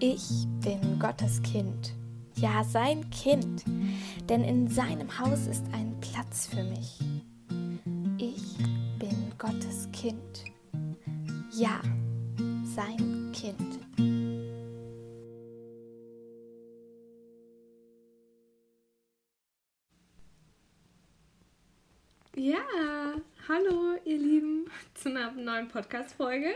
Ich 0.00 0.46
bin 0.62 1.00
Gottes 1.00 1.42
Kind, 1.42 1.92
ja 2.36 2.62
sein 2.62 3.10
Kind, 3.10 3.64
denn 4.28 4.44
in 4.44 4.68
seinem 4.68 5.18
Haus 5.18 5.48
ist 5.48 5.64
ein 5.72 5.98
Platz 6.00 6.46
für 6.46 6.62
mich. 6.62 7.00
Ich 8.16 8.58
bin 9.00 9.32
Gottes 9.38 9.88
Kind, 9.92 10.44
ja 11.50 11.80
sein 12.76 13.32
Kind. 13.34 13.80
Ja, 22.36 22.60
hallo 23.48 23.96
ihr 24.04 24.18
Lieben 24.18 24.70
zu 24.94 25.08
einer 25.08 25.32
neuen 25.32 25.66
Podcast-Folge 25.66 26.54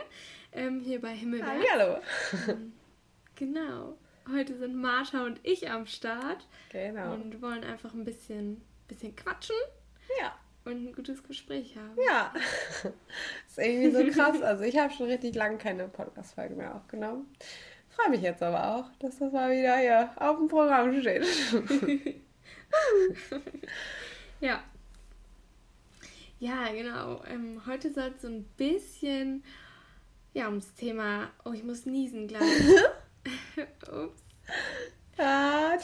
ähm, 0.52 0.78
hier 0.78 1.00
bei 1.00 1.16
Himmelberg. 1.16 1.60
Hallo. 1.72 1.98
Genau. 3.42 3.98
Heute 4.32 4.56
sind 4.56 4.76
Martha 4.76 5.26
und 5.26 5.40
ich 5.42 5.68
am 5.68 5.84
Start. 5.84 6.46
Genau. 6.70 7.14
Und 7.14 7.42
wollen 7.42 7.64
einfach 7.64 7.92
ein 7.92 8.04
bisschen, 8.04 8.62
bisschen 8.86 9.16
quatschen. 9.16 9.56
Ja. 10.20 10.38
Und 10.64 10.86
ein 10.86 10.92
gutes 10.92 11.24
Gespräch 11.24 11.76
haben. 11.76 11.96
Ja. 12.06 12.32
ist 13.48 13.58
irgendwie 13.58 13.90
so 13.90 14.06
krass. 14.12 14.40
Also 14.40 14.62
ich 14.62 14.78
habe 14.78 14.92
schon 14.92 15.06
richtig 15.06 15.34
lange 15.34 15.58
keine 15.58 15.88
Podcast-Folge 15.88 16.54
mehr 16.54 16.72
aufgenommen. 16.72 17.34
Freue 17.88 18.10
mich 18.10 18.22
jetzt 18.22 18.44
aber 18.44 18.76
auch, 18.76 18.88
dass 19.00 19.18
das 19.18 19.32
mal 19.32 19.50
wieder 19.50 19.76
hier 19.78 20.12
auf 20.14 20.36
dem 20.36 20.46
Programm 20.46 21.00
steht. 21.00 21.26
ja. 24.40 24.62
Ja, 26.38 26.68
genau. 26.70 27.24
Ähm, 27.24 27.60
heute 27.66 27.92
soll 27.92 28.12
es 28.14 28.22
so 28.22 28.28
ein 28.28 28.44
bisschen 28.56 29.42
ja, 30.32 30.46
ums 30.46 30.74
Thema. 30.74 31.32
Oh, 31.44 31.50
ich 31.50 31.64
muss 31.64 31.86
niesen 31.86 32.28
gleich. 32.28 32.40
Ups. 33.90 34.22
Ah, 35.18 35.76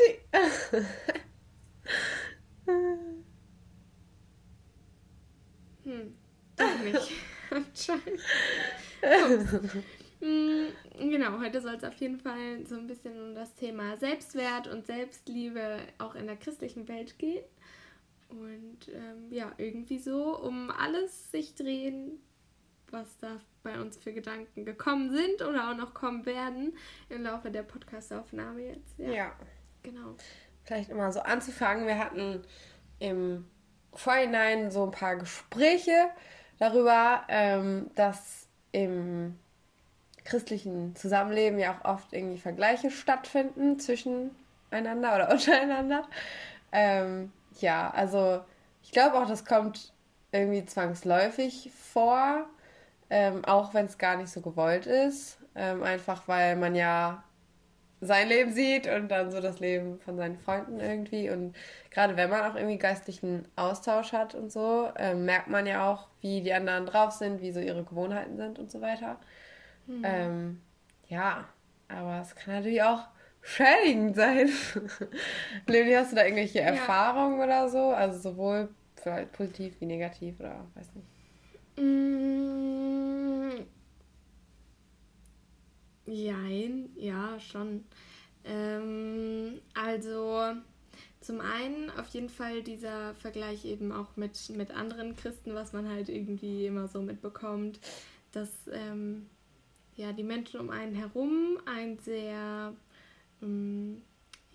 hm, 5.85 6.15
doch 6.57 6.79
nicht. 6.81 7.13
Hm, 10.21 10.73
genau, 10.99 11.39
heute 11.39 11.61
soll 11.61 11.77
es 11.77 11.85
auf 11.85 11.95
jeden 11.95 12.19
Fall 12.19 12.67
so 12.67 12.75
ein 12.75 12.89
bisschen 12.89 13.17
um 13.21 13.35
das 13.37 13.55
Thema 13.55 13.97
Selbstwert 13.97 14.67
und 14.67 14.85
Selbstliebe 14.85 15.79
auch 15.99 16.17
in 16.17 16.27
der 16.27 16.37
christlichen 16.37 16.89
Welt 16.89 17.21
gehen. 17.21 17.45
Und 18.29 18.89
ähm, 18.93 19.31
ja, 19.31 19.53
irgendwie 19.59 19.99
so 19.99 20.39
um 20.39 20.71
alles 20.71 21.31
sich 21.31 21.55
drehen, 21.55 22.21
was 22.93 23.19
da 23.19 23.41
bei 23.63 23.81
uns 23.81 23.97
für 23.97 24.13
Gedanken 24.13 24.65
gekommen 24.65 25.11
sind 25.11 25.43
oder 25.43 25.71
auch 25.71 25.77
noch 25.77 25.95
kommen 25.95 26.25
werden 26.27 26.77
im 27.09 27.23
Laufe 27.23 27.51
der 27.51 27.63
Podcastaufnahme 27.63 28.63
jetzt. 28.63 28.99
Ja. 28.99 29.11
ja. 29.11 29.33
Genau. 29.83 30.17
Vielleicht 30.65 30.91
immer 30.91 31.13
so 31.13 31.21
anzufangen. 31.21 31.87
Wir 31.87 31.99
hatten 31.99 32.43
im 32.99 33.47
Vorhinein 33.95 34.71
so 34.71 34.85
ein 34.85 34.91
paar 34.91 35.17
Gespräche 35.17 36.11
darüber, 36.59 37.23
ähm, 37.29 37.91
dass 37.95 38.47
im 38.73 39.39
christlichen 40.25 40.95
Zusammenleben 40.95 41.59
ja 41.59 41.79
auch 41.79 41.95
oft 41.95 42.13
irgendwie 42.13 42.39
Vergleiche 42.39 42.91
stattfinden 42.91 43.79
zwischeneinander 43.79 45.15
oder 45.15 45.31
untereinander. 45.33 46.07
Ähm, 46.71 47.33
ja, 47.61 47.91
also 47.91 48.41
ich 48.83 48.93
glaube 48.93 49.19
auch, 49.19 49.27
das 49.27 49.45
kommt 49.45 49.93
irgendwie 50.33 50.65
zwangsläufig 50.67 51.71
vor, 51.75 52.47
ähm, 53.11 53.45
auch 53.45 53.75
wenn 53.75 53.87
es 53.87 53.99
gar 53.99 54.17
nicht 54.17 54.31
so 54.31 54.41
gewollt 54.41 54.87
ist. 54.87 55.39
Ähm, 55.55 55.83
einfach 55.83 56.29
weil 56.29 56.57
man 56.57 56.75
ja 56.75 57.25
sein 58.01 58.29
Leben 58.29 58.53
sieht 58.53 58.87
und 58.87 59.09
dann 59.09 59.31
so 59.31 59.41
das 59.41 59.59
Leben 59.59 59.99
von 60.01 60.17
seinen 60.17 60.39
Freunden 60.39 60.79
irgendwie. 60.79 61.31
Und 61.31 61.57
gerade 61.91 62.17
wenn 62.17 62.31
man 62.31 62.49
auch 62.49 62.55
irgendwie 62.55 62.79
geistlichen 62.79 63.47
Austausch 63.57 64.13
hat 64.13 64.35
und 64.35 64.53
so, 64.53 64.91
ähm, 64.97 65.25
merkt 65.25 65.49
man 65.49 65.67
ja 65.67 65.91
auch, 65.91 66.09
wie 66.21 66.41
die 66.41 66.53
anderen 66.53 66.87
drauf 66.87 67.13
sind, 67.13 67.41
wie 67.41 67.51
so 67.51 67.61
ihre 67.61 67.83
Gewohnheiten 67.83 68.37
sind 68.37 68.59
und 68.59 68.71
so 68.71 68.81
weiter. 68.81 69.19
Mhm. 69.87 70.03
Ähm, 70.05 70.61
ja, 71.09 71.49
aber 71.89 72.21
es 72.21 72.35
kann 72.37 72.55
natürlich 72.55 72.83
auch 72.83 73.09
schädigend 73.43 74.15
sein. 74.15 74.49
Leonie, 75.67 75.97
hast 75.97 76.13
du 76.13 76.17
da 76.17 76.25
irgendwelche 76.25 76.61
Erfahrungen 76.61 77.39
ja. 77.39 77.45
oder 77.45 77.69
so? 77.69 77.91
Also 77.91 78.31
sowohl 78.31 78.69
vielleicht 78.95 79.33
positiv 79.33 79.81
wie 79.81 79.87
negativ 79.87 80.39
oder 80.39 80.67
weiß 80.75 80.91
nicht. 80.95 81.07
Mm, 81.79 82.98
jein, 86.11 86.91
ja, 86.97 87.39
schon. 87.41 87.85
Ähm, 88.45 89.61
also 89.75 90.55
zum 91.21 91.41
einen 91.41 91.91
auf 91.91 92.09
jeden 92.09 92.29
Fall 92.29 92.63
dieser 92.63 93.15
Vergleich 93.17 93.65
eben 93.65 93.93
auch 93.93 94.17
mit, 94.17 94.51
mit 94.51 94.71
anderen 94.71 95.17
Christen, 95.17 95.55
was 95.55 95.73
man 95.73 95.89
halt 95.89 96.09
irgendwie 96.09 96.67
immer 96.67 96.89
so 96.89 97.03
mitbekommt, 97.03 97.81
dass 98.33 98.51
ähm, 98.73 99.27
ja, 99.97 100.13
die 100.13 100.23
Menschen 100.23 100.61
um 100.61 100.71
einen 100.71 100.95
herum 100.95 101.59
ein 101.67 101.99
sehr 101.99 102.73
ähm, 103.43 104.03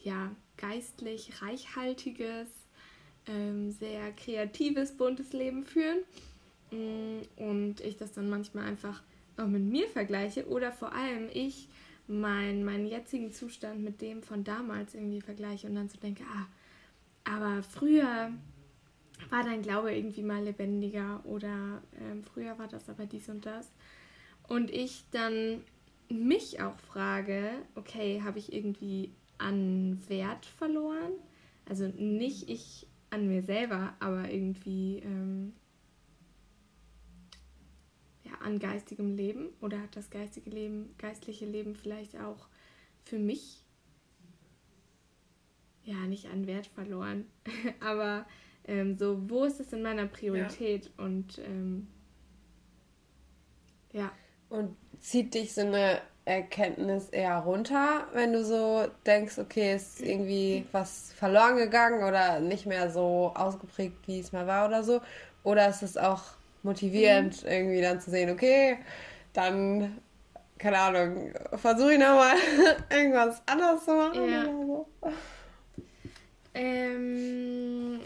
ja, 0.02 0.31
geistlich 0.58 1.41
reichhaltiges, 1.41 2.47
ähm, 3.28 3.72
sehr 3.72 4.12
kreatives, 4.14 4.96
buntes 4.96 5.34
Leben 5.34 5.64
führen 5.64 6.00
Mm, 6.74 7.22
und 7.35 7.81
ich 7.81 7.97
das 7.97 8.14
dann 8.14 8.30
manchmal 8.30 8.66
einfach 8.66 9.02
auch 9.38 9.47
mit 9.47 9.63
mir 9.63 9.88
vergleiche 9.88 10.47
oder 10.47 10.71
vor 10.71 10.94
allem 10.94 11.29
ich 11.33 11.69
mein, 12.07 12.63
meinen 12.63 12.85
jetzigen 12.85 13.31
Zustand 13.31 13.81
mit 13.81 14.01
dem 14.01 14.23
von 14.23 14.44
damals 14.44 14.94
irgendwie 14.94 15.21
vergleiche 15.21 15.67
und 15.67 15.75
dann 15.75 15.89
so 15.89 15.97
denke, 15.99 16.23
ah, 16.23 16.47
aber 17.23 17.63
früher 17.63 18.31
war 19.29 19.43
dein 19.43 19.61
Glaube 19.61 19.93
irgendwie 19.95 20.23
mal 20.23 20.43
lebendiger 20.43 21.22
oder 21.25 21.81
ähm, 22.01 22.23
früher 22.23 22.57
war 22.59 22.67
das 22.67 22.89
aber 22.89 23.05
dies 23.05 23.29
und 23.29 23.45
das. 23.45 23.72
Und 24.47 24.69
ich 24.69 25.05
dann 25.11 25.61
mich 26.09 26.61
auch 26.61 26.77
frage, 26.77 27.51
okay, 27.75 28.22
habe 28.23 28.39
ich 28.39 28.53
irgendwie 28.53 29.11
an 29.38 30.01
Wert 30.09 30.45
verloren? 30.45 31.13
Also 31.67 31.88
nicht 31.88 32.49
ich 32.49 32.88
an 33.09 33.27
mir 33.27 33.43
selber, 33.43 33.93
aber 33.99 34.29
irgendwie 34.29 34.99
ähm, 34.99 35.53
an 38.41 38.59
geistigem 38.59 39.16
Leben 39.16 39.49
oder 39.61 39.81
hat 39.81 39.95
das 39.95 40.09
geistige 40.09 40.49
Leben, 40.49 40.95
geistliche 40.97 41.45
Leben 41.45 41.75
vielleicht 41.75 42.19
auch 42.19 42.47
für 43.03 43.19
mich 43.19 43.63
ja 45.85 45.95
nicht 46.07 46.27
an 46.27 46.47
Wert 46.47 46.67
verloren, 46.67 47.25
aber 47.79 48.25
ähm, 48.66 48.97
so 48.97 49.29
wo 49.29 49.43
ist 49.43 49.59
es 49.59 49.73
in 49.73 49.81
meiner 49.81 50.07
Priorität 50.07 50.85
ja. 50.85 51.05
und 51.05 51.39
ähm, 51.39 51.88
ja. 53.91 54.11
Und 54.49 54.75
zieht 54.99 55.33
dich 55.33 55.53
so 55.53 55.61
eine 55.61 56.01
Erkenntnis 56.25 57.09
eher 57.09 57.38
runter, 57.39 58.07
wenn 58.13 58.33
du 58.33 58.43
so 58.45 58.88
denkst, 59.05 59.38
okay, 59.39 59.75
ist 59.75 60.01
irgendwie 60.01 60.66
was 60.72 61.11
verloren 61.13 61.57
gegangen 61.57 62.03
oder 62.03 62.39
nicht 62.39 62.66
mehr 62.66 62.89
so 62.89 63.33
ausgeprägt, 63.35 64.07
wie 64.07 64.19
es 64.19 64.31
mal 64.31 64.47
war 64.47 64.67
oder 64.67 64.83
so? 64.83 65.01
Oder 65.43 65.67
ist 65.67 65.83
es 65.83 65.97
auch 65.97 66.23
motivierend, 66.63 67.44
mhm. 67.44 67.50
irgendwie 67.50 67.81
dann 67.81 68.01
zu 68.01 68.09
sehen, 68.09 68.29
okay, 68.31 68.78
dann, 69.34 69.97
keine 70.57 70.79
Ahnung, 70.79 71.34
versuche 71.56 71.94
ich 71.94 72.00
nochmal 72.00 72.35
irgendwas 72.90 73.41
anderes 73.46 73.85
zu 73.85 73.91
machen 73.91 74.29
ja. 74.29 74.46
oder 74.46 74.66
so. 74.66 74.88
Ähm, 76.56 78.00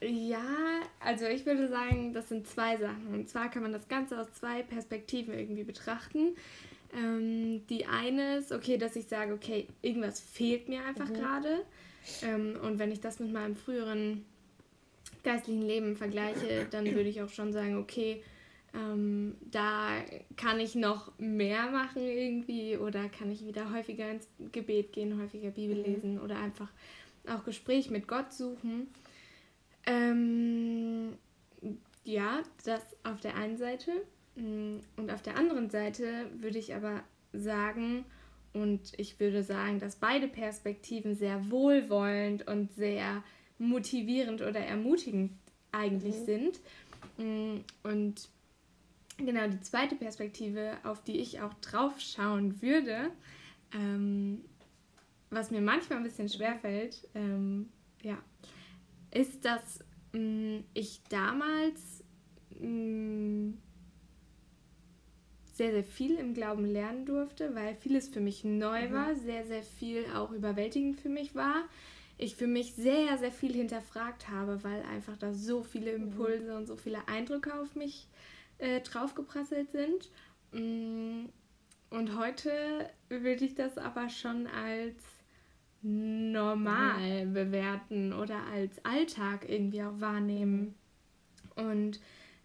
ja, 0.00 0.44
also 1.00 1.26
ich 1.26 1.46
würde 1.46 1.68
sagen, 1.68 2.12
das 2.12 2.28
sind 2.28 2.46
zwei 2.46 2.76
Sachen. 2.76 3.08
Und 3.12 3.28
zwar 3.28 3.50
kann 3.50 3.62
man 3.62 3.72
das 3.72 3.88
Ganze 3.88 4.20
aus 4.20 4.32
zwei 4.34 4.62
Perspektiven 4.62 5.34
irgendwie 5.34 5.64
betrachten. 5.64 6.36
Ähm, 6.94 7.66
die 7.68 7.86
eine 7.86 8.36
ist, 8.38 8.52
okay, 8.52 8.76
dass 8.76 8.96
ich 8.96 9.06
sage, 9.06 9.32
okay, 9.32 9.68
irgendwas 9.80 10.20
fehlt 10.20 10.68
mir 10.68 10.84
einfach 10.84 11.08
mhm. 11.08 11.14
gerade. 11.14 11.64
Ähm, 12.22 12.58
und 12.62 12.78
wenn 12.78 12.92
ich 12.92 13.00
das 13.00 13.20
mit 13.20 13.32
meinem 13.32 13.56
früheren 13.56 14.26
geistlichen 15.22 15.62
Leben 15.62 15.96
vergleiche, 15.96 16.66
dann 16.70 16.84
würde 16.84 17.08
ich 17.08 17.22
auch 17.22 17.28
schon 17.28 17.52
sagen, 17.52 17.78
okay, 17.78 18.22
ähm, 18.74 19.36
da 19.50 19.90
kann 20.36 20.58
ich 20.58 20.74
noch 20.74 21.12
mehr 21.18 21.70
machen 21.70 22.02
irgendwie 22.02 22.76
oder 22.76 23.08
kann 23.08 23.30
ich 23.30 23.46
wieder 23.46 23.72
häufiger 23.72 24.10
ins 24.10 24.28
Gebet 24.50 24.92
gehen, 24.92 25.20
häufiger 25.20 25.50
Bibel 25.50 25.76
mhm. 25.76 25.84
lesen 25.84 26.20
oder 26.20 26.38
einfach 26.38 26.68
auch 27.28 27.44
Gespräch 27.44 27.90
mit 27.90 28.08
Gott 28.08 28.32
suchen. 28.32 28.88
Ähm, 29.86 31.18
ja, 32.04 32.42
das 32.64 32.82
auf 33.04 33.20
der 33.20 33.36
einen 33.36 33.56
Seite. 33.56 33.90
Mm, 34.36 34.78
und 34.96 35.12
auf 35.12 35.22
der 35.22 35.36
anderen 35.36 35.70
Seite 35.70 36.30
würde 36.38 36.58
ich 36.58 36.74
aber 36.74 37.02
sagen, 37.32 38.04
und 38.54 38.92
ich 38.98 39.18
würde 39.18 39.42
sagen, 39.42 39.78
dass 39.78 39.96
beide 39.96 40.28
Perspektiven 40.28 41.14
sehr 41.14 41.50
wohlwollend 41.50 42.46
und 42.46 42.72
sehr 42.74 43.22
motivierend 43.58 44.42
oder 44.42 44.60
ermutigend 44.60 45.32
eigentlich 45.72 46.16
mhm. 46.20 46.24
sind. 46.24 46.60
Mm, 47.18 47.60
und 47.82 48.28
genau 49.18 49.48
die 49.48 49.60
zweite 49.60 49.94
Perspektive, 49.94 50.76
auf 50.84 51.02
die 51.02 51.18
ich 51.18 51.40
auch 51.40 51.54
drauf 51.54 52.00
schauen 52.00 52.60
würde, 52.62 53.10
Ähm, 53.74 54.44
was 55.30 55.50
mir 55.50 55.62
manchmal 55.62 55.98
ein 55.98 56.04
bisschen 56.04 56.28
schwer 56.28 56.56
fällt, 56.56 57.08
ähm, 57.14 57.70
ja, 58.02 58.18
ist, 59.10 59.44
dass 59.44 59.80
mh, 60.12 60.20
mm, 60.20 60.64
ich 60.74 61.00
damals 61.08 62.04
mh, 62.60 62.68
mm, 62.68 63.58
sehr, 65.54 65.72
sehr 65.72 65.84
viel 65.84 66.16
im 66.16 66.34
Glauben 66.34 66.64
lernen 66.64 67.06
durfte, 67.06 67.54
weil 67.54 67.76
vieles 67.76 68.08
für 68.08 68.20
mich 68.20 68.44
neu 68.44 68.88
mhm. 68.88 68.92
war, 68.92 69.14
sehr, 69.14 69.44
sehr 69.46 69.62
viel 69.62 70.04
auch 70.14 70.32
überwältigend 70.32 71.00
für 71.00 71.08
mich 71.08 71.34
war. 71.34 71.64
Ich 72.22 72.36
für 72.36 72.46
mich 72.46 72.74
sehr, 72.74 73.18
sehr 73.18 73.32
viel 73.32 73.52
hinterfragt 73.52 74.28
habe, 74.28 74.62
weil 74.62 74.80
einfach 74.82 75.16
da 75.16 75.34
so 75.34 75.64
viele 75.64 75.98
mhm. 75.98 76.04
Impulse 76.04 76.52
mhm. 76.52 76.56
und 76.56 76.66
so 76.66 76.76
viele 76.76 77.08
Eindrücke 77.08 77.52
auf 77.60 77.74
mich 77.74 78.06
äh, 78.58 78.80
draufgeprasselt 78.80 79.72
sind. 79.72 80.08
Mm, 80.52 81.24
und 81.90 82.16
heute 82.16 82.88
würde 83.08 83.44
ich 83.44 83.56
das 83.56 83.76
aber 83.76 84.08
schon 84.08 84.46
als 84.46 84.94
normal 85.82 87.26
mhm. 87.26 87.32
bewerten 87.32 88.12
oder 88.12 88.40
als 88.52 88.72
Alltag 88.84 89.48
irgendwie 89.48 89.82
auch 89.82 90.00
wahrnehmen. 90.00 90.76
Und 91.56 92.00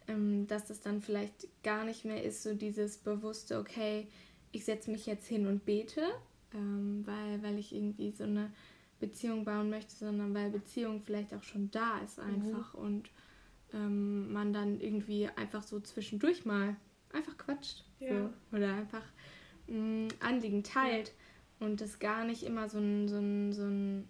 ähm, 0.08 0.48
dass 0.48 0.66
das 0.66 0.82
dann 0.82 1.02
vielleicht 1.02 1.48
gar 1.62 1.86
nicht 1.86 2.04
mehr 2.04 2.24
ist, 2.24 2.42
so 2.42 2.56
dieses 2.56 2.98
bewusste, 2.98 3.60
okay, 3.60 4.08
ich 4.52 4.66
setze 4.66 4.90
mich 4.90 5.06
jetzt 5.06 5.28
hin 5.28 5.46
und 5.46 5.66
bete, 5.66 6.02
ähm, 6.56 7.04
weil, 7.06 7.44
weil 7.44 7.60
ich 7.60 7.76
irgendwie 7.76 8.10
so 8.10 8.24
eine 8.24 8.52
Beziehung 9.00 9.46
bauen 9.46 9.70
möchte, 9.70 9.96
sondern 9.96 10.34
weil 10.34 10.50
Beziehung 10.50 11.02
vielleicht 11.02 11.34
auch 11.34 11.44
schon 11.44 11.70
da 11.72 12.00
ist 12.00 12.18
mhm. 12.18 12.24
einfach 12.24 12.74
mhm. 12.74 12.80
und 12.80 13.10
ähm, 13.74 14.34
man 14.34 14.54
dann 14.54 14.80
irgendwie 14.80 15.28
einfach 15.36 15.64
so 15.64 15.80
zwischendurch 15.80 16.46
mal 16.46 16.76
einfach 17.14 17.38
quatscht 17.38 17.84
ja. 18.00 18.10
so, 18.10 18.56
oder 18.56 18.74
einfach 18.74 19.04
mh, 19.68 20.10
Anliegen 20.20 20.64
teilt 20.64 21.14
ja. 21.60 21.68
und 21.68 21.82
das 21.82 22.00
gar 22.00 22.24
nicht 22.24 22.44
immer 22.44 22.70
so 22.70 22.80
ein, 22.80 23.08
so 23.08 23.18
ein, 23.18 23.54
so 23.54 23.64
ein 23.64 24.08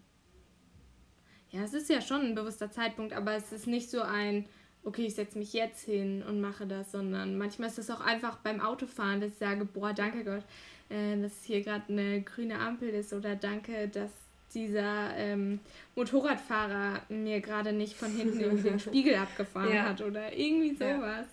ja, 1.50 1.62
es 1.64 1.74
ist 1.74 1.90
ja 1.90 2.02
schon 2.02 2.22
ein 2.22 2.36
bewusster 2.36 2.72
Zeitpunkt, 2.72 3.14
aber 3.14 3.34
es 3.34 3.52
ist 3.52 3.68
nicht 3.68 3.90
so 3.90 4.02
ein, 4.02 4.46
okay, 4.84 5.06
ich 5.06 5.16
setze 5.16 5.38
mich 5.38 5.54
jetzt 5.54 5.86
hin 5.86 6.22
und 6.24 6.42
mache 6.42 6.68
das, 6.68 6.92
sondern 6.92 7.38
manchmal 7.38 7.70
ist 7.70 7.80
es 7.80 7.90
auch 7.90 8.02
einfach 8.02 8.38
beim 8.38 8.60
Autofahren, 8.60 9.22
dass 9.22 9.32
ich 9.32 9.38
sage, 9.38 9.66
boah, 9.66 9.94
danke 9.94 10.24
Gott, 10.24 10.44
äh, 10.90 11.20
dass 11.22 11.44
hier 11.44 11.62
gerade 11.62 11.92
eine 11.92 12.22
grüne 12.22 12.60
Ampel 12.60 12.90
ist 12.90 13.14
oder 13.14 13.36
danke, 13.36 13.88
dass 13.88 14.12
dieser 14.54 15.16
ähm, 15.16 15.60
Motorradfahrer 15.96 17.02
mir 17.10 17.42
gerade 17.42 17.74
nicht 17.74 17.96
von 17.96 18.12
hinten 18.12 18.40
irgendwie 18.40 18.70
den 18.70 18.80
Spiegel 18.80 19.16
abgefahren 19.18 19.74
ja. 19.74 19.84
hat 19.84 20.02
oder 20.02 20.36
irgendwie 20.36 20.76
sowas. 20.76 21.28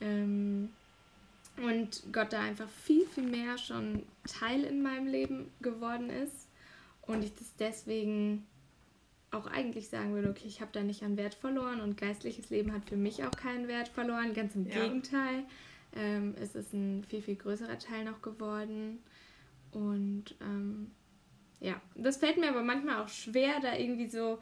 Ja. 0.00 0.06
Ähm, 0.06 0.70
und 1.62 2.02
Gott 2.12 2.32
da 2.32 2.40
einfach 2.40 2.68
viel, 2.68 3.06
viel 3.06 3.24
mehr 3.24 3.58
schon 3.58 4.04
Teil 4.26 4.64
in 4.64 4.82
meinem 4.82 5.06
Leben 5.06 5.50
geworden 5.60 6.08
ist 6.08 6.48
und 7.02 7.22
ich 7.22 7.34
das 7.34 7.54
deswegen 7.58 8.46
auch 9.30 9.46
eigentlich 9.46 9.88
sagen 9.88 10.14
würde, 10.14 10.30
okay, 10.30 10.46
ich 10.46 10.60
habe 10.60 10.72
da 10.72 10.82
nicht 10.82 11.02
an 11.02 11.16
Wert 11.16 11.34
verloren 11.34 11.80
und 11.80 11.96
geistliches 11.96 12.50
Leben 12.50 12.72
hat 12.72 12.84
für 12.86 12.96
mich 12.96 13.24
auch 13.24 13.30
keinen 13.30 13.68
Wert 13.68 13.88
verloren. 13.88 14.34
Ganz 14.34 14.54
im 14.54 14.66
ja. 14.66 14.82
Gegenteil. 14.82 15.44
Ähm, 15.94 16.34
es 16.40 16.54
ist 16.54 16.72
ein 16.72 17.04
viel, 17.04 17.22
viel 17.22 17.36
größerer 17.36 17.78
Teil 17.78 18.04
noch 18.04 18.22
geworden. 18.22 18.98
Und 19.72 20.34
ähm, 20.40 20.90
ja, 21.60 21.80
das 21.94 22.16
fällt 22.16 22.38
mir 22.38 22.48
aber 22.48 22.62
manchmal 22.62 23.02
auch 23.02 23.08
schwer, 23.08 23.60
da 23.60 23.76
irgendwie 23.76 24.06
so 24.06 24.38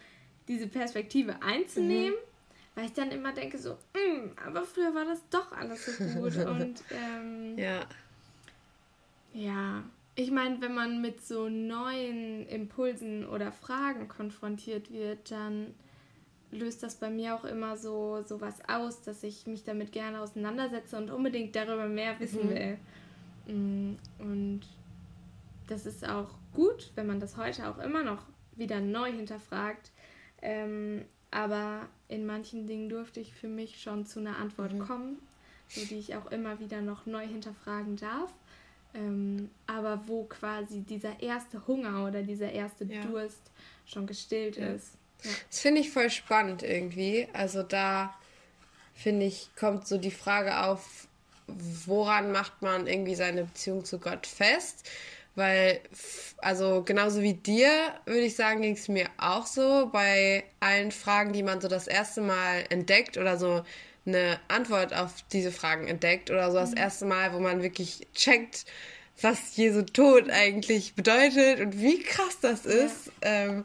diese 0.47 0.69
Perspektive 0.69 1.43
einzunehmen, 1.43 2.15
mhm. 2.15 2.77
weil 2.77 2.87
ich 2.87 2.93
dann 2.93 3.11
immer 3.11 3.33
denke 3.33 3.59
so, 3.59 3.73
mm, 3.73 4.31
aber 4.47 4.63
früher 4.63 4.95
war 4.95 5.05
das 5.05 5.21
doch 5.29 5.53
alles 5.53 5.85
so 5.85 6.05
gut. 6.21 6.37
und 6.47 6.83
ähm, 6.91 7.59
ja. 7.59 7.81
Ja, 9.35 9.85
ich 10.15 10.31
meine, 10.31 10.61
wenn 10.61 10.75
man 10.75 11.01
mit 11.01 11.25
so 11.25 11.49
neuen 11.49 12.47
Impulsen 12.47 13.27
oder 13.27 13.53
Fragen 13.53 14.09
konfrontiert 14.09 14.93
wird, 14.93 15.31
dann 15.31 15.75
löst 16.51 16.83
das 16.83 16.95
bei 16.95 17.11
mir 17.11 17.35
auch 17.35 17.45
immer 17.45 17.77
so, 17.77 18.23
so 18.25 18.41
was 18.41 18.67
aus, 18.69 19.03
dass 19.03 19.23
ich 19.23 19.47
mich 19.47 19.65
damit 19.65 19.93
gerne 19.93 20.21
auseinandersetze 20.21 20.97
und 20.97 21.11
unbedingt 21.11 21.55
darüber 21.55 21.87
mehr 21.89 22.19
wissen 22.21 22.47
mhm. 22.47 22.51
will. 22.51 22.79
Mm, 23.47 23.97
und 24.19 24.61
das 25.69 25.87
ist 25.87 26.09
auch 26.09 26.31
gut, 26.55 26.93
wenn 26.95 27.07
man 27.07 27.21
das 27.21 27.37
heute 27.37 27.69
auch 27.69 27.79
immer 27.79 28.03
noch 28.03 28.23
wieder 28.57 28.81
neu 28.81 29.13
hinterfragt. 29.13 29.91
Ähm, 30.43 31.05
aber 31.31 31.89
in 32.09 32.27
manchen 32.27 32.67
Dingen 32.67 32.89
durfte 32.89 33.21
ich 33.21 33.35
für 33.35 33.49
mich 33.49 33.81
schon 33.81 34.07
zu 34.07 34.19
einer 34.21 34.39
Antwort 34.39 34.73
mhm. 34.73 34.79
kommen, 34.81 35.19
so 35.69 35.85
die 35.85 35.99
ich 35.99 36.17
auch 36.17 36.31
immer 36.31 36.59
wieder 36.59 36.81
noch 36.81 37.07
neu 37.07 37.27
hinterfragen 37.27 37.97
darf 37.97 38.33
ähm, 38.95 39.51
aber 39.67 40.01
wo 40.07 40.25
quasi 40.25 40.81
dieser 40.81 41.21
erste 41.21 41.67
Hunger 41.67 42.07
oder 42.07 42.23
dieser 42.23 42.51
erste 42.53 42.85
ja. 42.85 43.03
Durst 43.03 43.51
schon 43.87 44.07
gestillt 44.07 44.57
ja. 44.57 44.69
ist. 44.69 44.93
Ja. 45.23 45.31
Das 45.49 45.61
finde 45.61 45.81
ich 45.81 45.91
voll 45.91 46.11
spannend 46.11 46.63
irgendwie. 46.63 47.29
Also 47.33 47.63
da 47.63 48.15
finde 48.95 49.27
ich, 49.27 49.51
kommt 49.57 49.87
so 49.87 49.99
die 49.99 50.11
Frage 50.11 50.65
auf, 50.65 51.09
woran 51.47 52.33
macht 52.33 52.63
man 52.63 52.87
irgendwie 52.87 53.15
seine 53.15 53.45
Beziehung 53.45 53.85
zu 53.85 53.99
Gott 53.99 54.27
fest? 54.27 54.89
Weil, 55.39 55.79
also 56.39 56.83
genauso 56.85 57.23
wie 57.23 57.35
dir, 57.35 57.71
würde 58.07 58.23
ich 58.23 58.35
sagen, 58.35 58.61
ging 58.61 58.75
es 58.75 58.89
mir 58.89 59.07
auch 59.19 59.47
so 59.47 59.89
bei 59.93 60.43
allen 60.59 60.91
Fragen, 60.91 61.33
die 61.33 61.45
man 61.45 61.61
so 61.61 61.69
das 61.69 61.87
erste 61.87 62.23
Mal 62.23 62.65
entdeckt 62.71 63.17
oder 63.17 63.39
so 63.39 63.63
eine 64.05 64.41
Antwort 64.49 64.93
auf 64.93 65.13
diese 65.33 65.53
Fragen 65.53 65.87
entdeckt 65.87 66.33
oder 66.33 66.51
so 66.51 66.57
das 66.57 66.73
mhm. 66.73 66.79
erste 66.79 67.05
Mal, 67.05 67.33
wo 67.35 67.39
man 67.39 67.63
wirklich 67.63 68.09
checkt, 68.15 68.65
was 69.21 69.57
Jesu 69.57 69.83
Tod 69.83 70.29
eigentlich 70.29 70.95
bedeutet 70.95 71.61
und 71.61 71.81
wie 71.81 72.03
krass 72.03 72.39
das 72.41 72.67
ist. 72.67 73.13
Ja. 73.23 73.45
Ähm, 73.45 73.65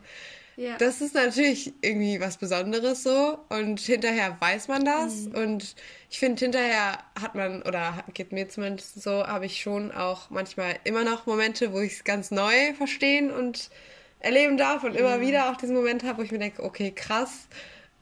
ja. 0.56 0.78
Das 0.78 1.02
ist 1.02 1.16
natürlich 1.16 1.74
irgendwie 1.82 2.20
was 2.20 2.38
Besonderes 2.38 3.02
so 3.02 3.40
und 3.50 3.80
hinterher 3.80 4.38
weiß 4.40 4.68
man 4.68 4.86
das 4.86 5.22
mhm. 5.22 5.36
und 5.36 5.76
ich 6.14 6.20
finde 6.20 6.46
hinterher 6.46 7.00
hat 7.20 7.34
man 7.34 7.64
oder 7.64 8.04
geht 8.14 8.32
mir 8.32 8.48
zumindest 8.48 9.02
so, 9.02 9.26
habe 9.26 9.48
ich 9.48 9.60
schon 9.60 9.92
auch 9.92 10.30
manchmal 10.30 10.76
immer 10.84 11.04
noch 11.04 11.26
Momente, 11.26 11.74
wo 11.74 11.80
ich 11.80 11.94
es 11.94 12.04
ganz 12.04 12.30
neu 12.30 12.76
verstehen 12.76 13.32
und 13.32 13.72
erleben 14.20 14.56
darf 14.56 14.84
und 14.84 14.92
mhm. 14.92 15.00
immer 15.00 15.22
wieder 15.22 15.50
auch 15.50 15.58
diesen 15.58 15.76
Moment 15.76 16.04
habe, 16.04 16.20
wo 16.20 16.22
ich 16.22 16.32
mir 16.32 16.38
denke, 16.38 16.62
okay, 16.62 16.92
krass 16.92 17.48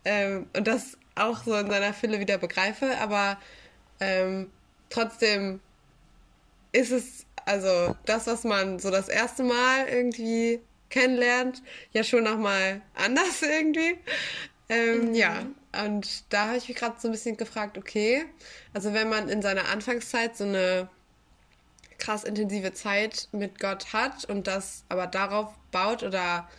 ähm, 0.04 0.48
und 0.54 0.68
das 0.68 0.98
auch 1.16 1.42
so 1.46 1.56
in 1.56 1.70
seiner 1.70 1.94
Fülle 1.94 2.20
wieder 2.20 2.38
begreife, 2.38 2.98
aber 3.00 3.38
ähm, 4.02 4.52
trotzdem 4.90 5.62
ist 6.74 6.92
es 6.92 7.26
also 7.46 7.96
das, 8.06 8.28
was 8.28 8.44
man 8.44 8.80
so 8.80 8.92
das 8.92 9.08
erste 9.08 9.44
Mal 9.44 9.88
irgendwie 9.88 10.60
kennenlernt, 10.90 11.64
ja 11.94 12.04
schon 12.04 12.26
nochmal 12.26 12.82
anders 12.94 13.42
irgendwie. 13.42 13.96
Ähm, 14.68 15.12
mhm. 15.12 15.14
Ja, 15.14 15.46
und 15.74 16.24
da 16.34 16.48
habe 16.48 16.58
ich 16.58 16.68
mich 16.68 16.78
gerade 16.78 16.96
so 17.00 17.08
ein 17.08 17.12
bisschen 17.12 17.38
gefragt, 17.38 17.78
okay, 17.78 18.26
also 18.74 18.94
wenn 18.94 19.10
man 19.10 19.30
in 19.30 19.42
seiner 19.42 19.70
Anfangszeit 19.70 20.36
so 20.36 20.44
eine 20.44 20.90
krass 21.98 22.24
intensive 22.24 22.74
Zeit 22.74 23.30
mit 23.32 23.60
Gott 23.60 23.94
hat 23.94 24.26
und 24.26 24.48
das 24.48 24.84
aber 24.90 25.08
darauf 25.08 25.54
baut 25.72 26.04
oder 26.04 26.50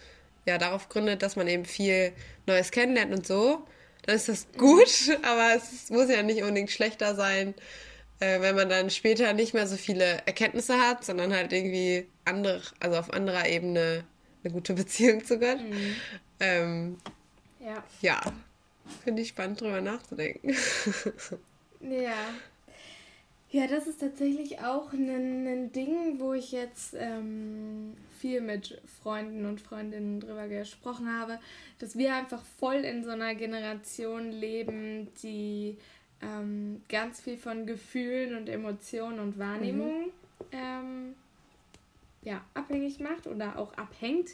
ja 0.46 0.56
darauf 0.56 0.88
gründet, 0.88 1.22
dass 1.22 1.36
man 1.36 1.46
eben 1.48 1.64
viel 1.64 2.12
Neues 2.46 2.70
kennenlernt 2.70 3.12
und 3.12 3.26
so, 3.26 3.66
dann 4.06 4.16
ist 4.16 4.28
das 4.28 4.46
gut, 4.56 5.18
aber 5.22 5.54
es 5.56 5.90
muss 5.90 6.08
ja 6.08 6.22
nicht 6.22 6.42
unbedingt 6.42 6.70
schlechter 6.70 7.14
sein, 7.14 7.54
äh, 8.20 8.40
wenn 8.40 8.56
man 8.56 8.68
dann 8.68 8.88
später 8.88 9.32
nicht 9.34 9.52
mehr 9.52 9.66
so 9.66 9.76
viele 9.76 10.22
Erkenntnisse 10.26 10.78
hat, 10.78 11.04
sondern 11.04 11.34
halt 11.34 11.52
irgendwie 11.52 12.06
andere, 12.24 12.62
also 12.80 12.96
auf 12.96 13.12
anderer 13.12 13.48
Ebene 13.48 14.04
eine 14.42 14.52
gute 14.52 14.72
Beziehung 14.74 15.24
zu 15.24 15.38
Gott. 15.38 15.60
Mhm. 15.60 15.96
Ähm, 16.40 16.98
ja. 17.60 17.84
Ja, 18.00 18.20
finde 19.04 19.22
ich 19.22 19.28
spannend 19.28 19.60
drüber 19.60 19.80
nachzudenken. 19.80 20.54
ja. 21.80 22.14
Ja, 23.50 23.66
das 23.66 23.86
ist 23.86 24.00
tatsächlich 24.00 24.60
auch 24.60 24.94
ein, 24.94 25.46
ein 25.46 25.72
Ding, 25.72 26.18
wo 26.18 26.32
ich 26.32 26.52
jetzt 26.52 26.94
ähm, 26.98 27.94
viel 28.18 28.40
mit 28.40 28.80
Freunden 29.02 29.44
und 29.44 29.60
Freundinnen 29.60 30.20
drüber 30.20 30.48
gesprochen 30.48 31.12
habe, 31.12 31.38
dass 31.78 31.98
wir 31.98 32.14
einfach 32.14 32.42
voll 32.58 32.76
in 32.76 33.04
so 33.04 33.10
einer 33.10 33.34
Generation 33.34 34.32
leben, 34.32 35.08
die 35.22 35.76
ähm, 36.22 36.80
ganz 36.88 37.20
viel 37.20 37.36
von 37.36 37.66
Gefühlen 37.66 38.36
und 38.36 38.48
Emotionen 38.48 39.18
und 39.18 39.38
Wahrnehmungen 39.38 40.06
mhm. 40.06 40.12
ähm, 40.52 41.14
ja, 42.22 42.40
abhängig 42.54 43.00
macht 43.00 43.26
oder 43.26 43.58
auch 43.58 43.74
abhängt. 43.74 44.30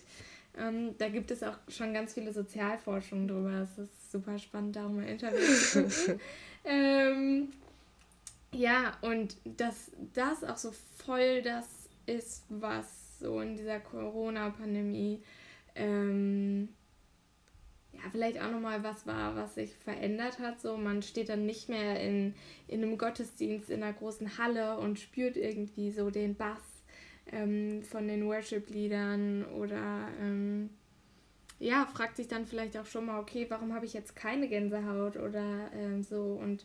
Ähm, 0.57 0.97
da 0.99 1.09
gibt 1.09 1.31
es 1.31 1.43
auch 1.43 1.57
schon 1.69 1.95
ganz 1.95 2.15
viele 2.15 2.33
Sozialforschungen 2.33 3.29
drüber. 3.29 3.63
Es 3.63 3.79
ist 3.79 4.13
super 4.13 4.39
spannend, 4.39 4.77
da 4.77 4.87
auch 4.87 4.91
mal 4.91 5.05
Interviews 5.05 5.73
zu 5.73 5.83
gucken. 5.85 6.21
ähm, 6.65 7.49
ja, 8.53 8.97
und 9.03 9.37
dass 9.45 9.91
das 10.15 10.43
auch 10.45 10.57
so 10.57 10.73
voll 11.05 11.43
das 11.43 11.67
ist, 12.07 12.45
was 12.49 13.19
so 13.21 13.41
in 13.41 13.57
dieser 13.57 13.81
Corona-Pandemie 13.81 15.23
ähm, 15.75 16.69
ja, 17.93 18.11
vielleicht 18.11 18.41
auch 18.41 18.51
nochmal 18.51 18.83
was 18.83 19.07
war, 19.07 19.35
was 19.37 19.55
sich 19.55 19.75
verändert 19.75 20.39
hat. 20.39 20.61
So, 20.61 20.77
man 20.77 21.03
steht 21.03 21.29
dann 21.29 21.47
nicht 21.47 21.69
mehr 21.69 22.01
in, 22.01 22.35
in 22.67 22.83
einem 22.83 22.99
Gottesdienst 22.99 23.71
in 23.71 23.83
einer 23.83 23.93
großen 23.93 24.39
Halle 24.39 24.79
und 24.79 25.01
spürt 25.01 25.37
irgendwie 25.37 25.91
so 25.91 26.11
den 26.11 26.35
Bass 26.35 26.63
ähm, 27.33 27.83
von 27.83 28.09
den 28.09 28.27
Worship-Liedern 28.27 29.45
oder 29.47 30.09
ähm, 30.21 30.71
ja, 31.59 31.87
fragt 31.87 32.17
sich 32.17 32.29
dann 32.29 32.47
vielleicht 32.47 32.77
auch 32.77 32.87
schon 32.87 33.07
mal, 33.07 33.21
okay, 33.21 33.47
warum 33.49 33.75
habe 33.75 33.87
ich 33.87 33.93
jetzt 33.93 34.15
keine 34.15 34.49
Gänsehaut 34.49 35.17
oder 35.17 35.71
ähm, 35.75 36.03
so 36.03 36.39
und 36.41 36.65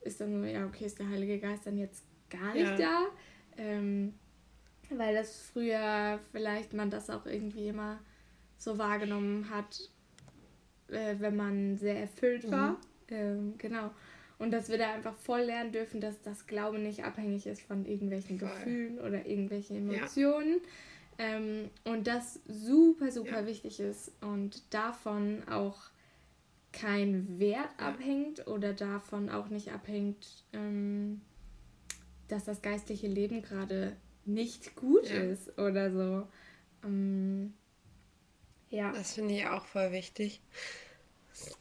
ist 0.00 0.20
dann 0.20 0.32
so, 0.32 0.44
ja, 0.44 0.66
okay, 0.66 0.86
ist 0.86 0.98
der 0.98 1.08
Heilige 1.08 1.38
Geist 1.38 1.66
dann 1.66 1.78
jetzt 1.78 2.04
gar 2.28 2.52
nicht 2.52 2.64
ja. 2.64 2.76
da? 2.76 3.06
Ähm, 3.56 4.14
weil 4.90 5.14
das 5.14 5.50
früher 5.52 6.18
vielleicht 6.32 6.72
man 6.72 6.90
das 6.90 7.08
auch 7.08 7.26
irgendwie 7.26 7.68
immer 7.68 8.00
so 8.58 8.78
wahrgenommen 8.78 9.48
hat, 9.50 9.90
äh, 10.88 11.16
wenn 11.18 11.36
man 11.36 11.76
sehr 11.78 12.00
erfüllt 12.00 12.50
war. 12.50 12.70
Mhm. 12.70 12.76
Ähm, 13.08 13.54
genau. 13.58 13.90
Und 14.38 14.50
dass 14.50 14.68
wir 14.68 14.78
da 14.78 14.92
einfach 14.92 15.14
voll 15.14 15.42
lernen 15.42 15.72
dürfen, 15.72 16.00
dass 16.00 16.20
das 16.22 16.46
Glaube 16.46 16.78
nicht 16.78 17.04
abhängig 17.04 17.46
ist 17.46 17.62
von 17.62 17.86
irgendwelchen 17.86 18.38
voll. 18.38 18.48
Gefühlen 18.48 18.98
oder 18.98 19.26
irgendwelchen 19.26 19.76
Emotionen. 19.76 20.60
Ja. 21.18 21.26
Ähm, 21.26 21.70
und 21.84 22.06
das 22.06 22.40
super, 22.46 23.10
super 23.12 23.40
ja. 23.40 23.46
wichtig 23.46 23.80
ist 23.80 24.12
und 24.20 24.62
davon 24.74 25.46
auch 25.48 25.90
kein 26.72 27.38
Wert 27.38 27.70
ja. 27.78 27.88
abhängt 27.88 28.46
oder 28.48 28.72
davon 28.72 29.28
auch 29.28 29.48
nicht 29.48 29.72
abhängt, 29.72 30.44
ähm, 30.52 31.20
dass 32.28 32.44
das 32.44 32.62
geistliche 32.62 33.08
Leben 33.08 33.42
gerade 33.42 33.94
nicht 34.24 34.74
gut 34.74 35.04
ist 35.10 35.58
oder 35.58 35.92
so. 35.92 36.26
Ähm, 36.84 37.52
ja. 38.70 38.92
Das 38.92 39.14
finde 39.14 39.34
ich 39.34 39.46
auch 39.46 39.66
voll 39.66 39.92
wichtig. 39.92 40.40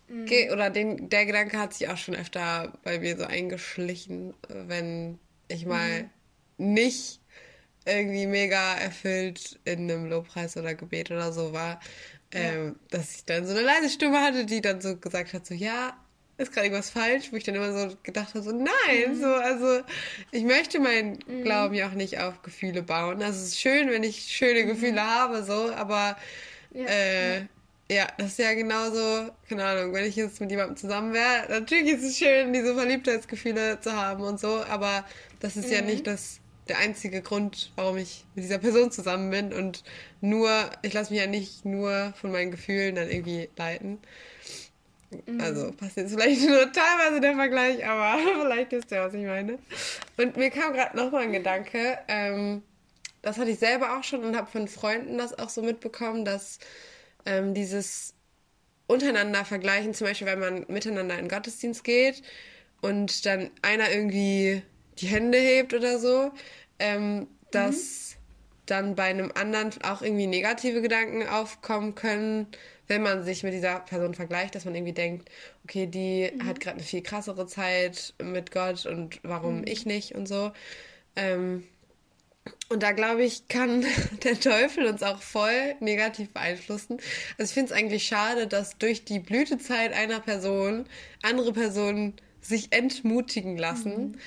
Mhm. 0.07 0.27
Oder 0.51 0.69
den, 0.69 1.09
der 1.09 1.25
Gedanke 1.25 1.57
hat 1.57 1.73
sich 1.73 1.88
auch 1.89 1.97
schon 1.97 2.15
öfter 2.15 2.73
bei 2.83 3.00
mir 3.00 3.17
so 3.17 3.25
eingeschlichen, 3.25 4.33
wenn 4.50 5.19
ich 5.47 5.65
mal 5.65 6.03
mhm. 6.57 6.73
nicht 6.73 7.19
irgendwie 7.85 8.27
mega 8.27 8.75
erfüllt 8.75 9.59
in 9.65 9.89
einem 9.89 10.05
Lobpreis 10.05 10.55
oder 10.57 10.75
Gebet 10.75 11.11
oder 11.11 11.31
so 11.31 11.53
war, 11.53 11.79
ja. 12.33 12.39
ähm, 12.39 12.75
dass 12.89 13.15
ich 13.15 13.25
dann 13.25 13.45
so 13.45 13.53
eine 13.53 13.61
leise 13.61 13.89
Stimme 13.89 14.21
hatte, 14.21 14.45
die 14.45 14.61
dann 14.61 14.81
so 14.81 14.97
gesagt 14.97 15.33
hat, 15.33 15.45
so 15.45 15.53
ja, 15.53 15.97
ist 16.38 16.51
gerade 16.51 16.67
irgendwas 16.67 16.89
falsch, 16.89 17.31
wo 17.31 17.38
ich 17.38 17.43
dann 17.43 17.55
immer 17.55 17.71
so 17.73 17.95
gedacht 18.03 18.33
habe, 18.33 18.43
so 18.43 18.51
nein, 18.51 19.15
mhm. 19.15 19.19
so, 19.19 19.27
also 19.27 19.81
ich 20.31 20.43
möchte 20.43 20.79
meinen 20.79 21.19
mhm. 21.25 21.43
Glauben 21.43 21.73
ja 21.73 21.88
auch 21.88 21.93
nicht 21.93 22.19
auf 22.19 22.41
Gefühle 22.41 22.83
bauen. 22.83 23.21
Also 23.21 23.39
es 23.39 23.50
ist 23.50 23.59
schön, 23.59 23.89
wenn 23.89 24.03
ich 24.03 24.21
schöne 24.21 24.63
mhm. 24.63 24.69
Gefühle 24.69 25.03
habe, 25.03 25.43
so, 25.43 25.71
aber 25.73 26.17
ja. 26.73 26.85
Äh, 26.85 27.45
ja, 27.91 28.07
das 28.17 28.27
ist 28.27 28.39
ja 28.39 28.53
genauso, 28.53 29.31
keine 29.50 29.65
Ahnung, 29.65 29.93
wenn 29.93 30.05
ich 30.05 30.15
jetzt 30.15 30.39
mit 30.39 30.50
jemandem 30.50 30.77
zusammen 30.77 31.12
wäre, 31.13 31.45
natürlich 31.50 31.91
ist 31.91 32.03
es 32.03 32.17
schön, 32.17 32.53
diese 32.53 32.74
Verliebtheitsgefühle 32.74 33.81
zu 33.81 33.93
haben 33.93 34.24
und 34.24 34.39
so, 34.39 34.63
aber 34.63 35.03
das 35.41 35.57
ist 35.57 35.67
mhm. 35.67 35.74
ja 35.74 35.81
nicht 35.81 36.07
das, 36.07 36.39
der 36.69 36.77
einzige 36.77 37.21
Grund, 37.21 37.74
warum 37.75 37.98
ich 37.98 38.24
mit 38.33 38.45
dieser 38.45 38.60
Person 38.60 38.91
zusammen 38.91 39.29
bin 39.29 39.51
und 39.51 39.83
nur, 40.21 40.69
ich 40.83 40.93
lasse 40.93 41.12
mich 41.12 41.21
ja 41.21 41.27
nicht 41.27 41.65
nur 41.65 42.13
von 42.15 42.31
meinen 42.31 42.51
Gefühlen 42.51 42.95
dann 42.95 43.10
irgendwie 43.10 43.50
leiten. 43.57 44.00
Mhm. 45.25 45.41
Also 45.41 45.74
passt 45.74 45.98
jetzt 45.98 46.13
vielleicht 46.13 46.41
nur 46.48 46.71
teilweise 46.71 47.19
der 47.19 47.36
Vergleich, 47.36 47.86
aber 47.86 48.19
vielleicht 48.41 48.71
ist 48.71 48.89
der, 48.89 49.03
was 49.03 49.13
ich 49.13 49.25
meine. 49.25 49.60
Und 50.15 50.38
mir 50.38 50.50
kam 50.50 50.71
gerade 50.71 50.95
nochmal 50.95 51.24
ein 51.24 51.33
Gedanke, 51.33 51.98
ähm, 52.07 52.63
das 53.21 53.38
hatte 53.38 53.51
ich 53.51 53.60
selber 53.60 54.00
auch 54.00 54.03
schon 54.05 54.24
und 54.24 54.38
habe 54.38 54.50
von 54.50 54.69
Freunden 54.69 55.17
das 55.17 55.38
auch 55.38 55.50
so 55.50 55.62
mitbekommen, 55.62 56.24
dass 56.24 56.57
ähm, 57.25 57.54
dieses 57.54 58.13
untereinander 58.88 59.46
vergleichen, 59.46 59.94
zum 59.94 60.08
Beispiel, 60.08 60.28
wenn 60.28 60.40
man 60.40 60.66
miteinander 60.68 61.16
in 61.16 61.25
den 61.25 61.30
Gottesdienst 61.30 61.84
geht 61.84 62.22
und 62.82 63.25
dann 63.25 63.50
einer 63.62 63.92
irgendwie 63.92 64.63
die 64.98 65.08
Hände 65.08 65.38
hebt 65.38 65.74
oder 65.74 65.98
so, 66.00 66.32
ähm, 66.80 67.28
dass 67.51 68.16
mhm. 68.16 68.63
dann 68.66 68.96
bei 68.96 69.06
einem 69.06 69.32
anderen 69.34 69.72
auch 69.84 70.01
irgendwie 70.01 70.28
negative 70.28 70.82
Gedanken 70.82 71.28
aufkommen 71.28 71.96
können, 71.96 72.48
wenn 72.88 73.01
man 73.01 73.24
sich 73.24 73.44
mit 73.44 73.54
dieser 73.54 73.80
Person 73.80 74.13
vergleicht, 74.13 74.56
dass 74.56 74.66
man 74.66 74.75
irgendwie 74.75 74.94
denkt, 74.94 75.30
okay, 75.63 75.88
die 75.88 76.30
mhm. 76.34 76.46
hat 76.46 76.60
gerade 76.60 76.75
eine 76.75 76.84
viel 76.84 77.01
krassere 77.01 77.48
Zeit 77.48 78.13
mit 78.22 78.51
Gott 78.51 78.86
und 78.86 79.20
warum 79.24 79.60
mhm. 79.60 79.68
ich 79.68 79.86
nicht 79.86 80.13
und 80.13 80.28
so. 80.28 80.51
Ähm, 81.16 81.63
und 82.72 82.84
da 82.84 82.92
glaube 82.92 83.24
ich, 83.24 83.48
kann 83.48 83.86
der 84.24 84.40
Teufel 84.40 84.86
uns 84.86 85.04
auch 85.04 85.22
voll 85.22 85.75
negativ 85.80 86.32
beeinflussen. 86.32 86.98
Also 87.38 87.50
ich 87.50 87.54
finde 87.54 87.74
es 87.74 87.78
eigentlich 87.78 88.08
schade, 88.08 88.48
dass 88.48 88.78
durch 88.78 89.04
die 89.04 89.20
Blütezeit 89.20 89.94
einer 89.94 90.20
Person 90.20 90.86
andere 91.22 91.54
Personen 91.54 92.13
sich 92.42 92.72
entmutigen 92.72 93.58
lassen. 93.58 94.12
Mhm. 94.12 94.18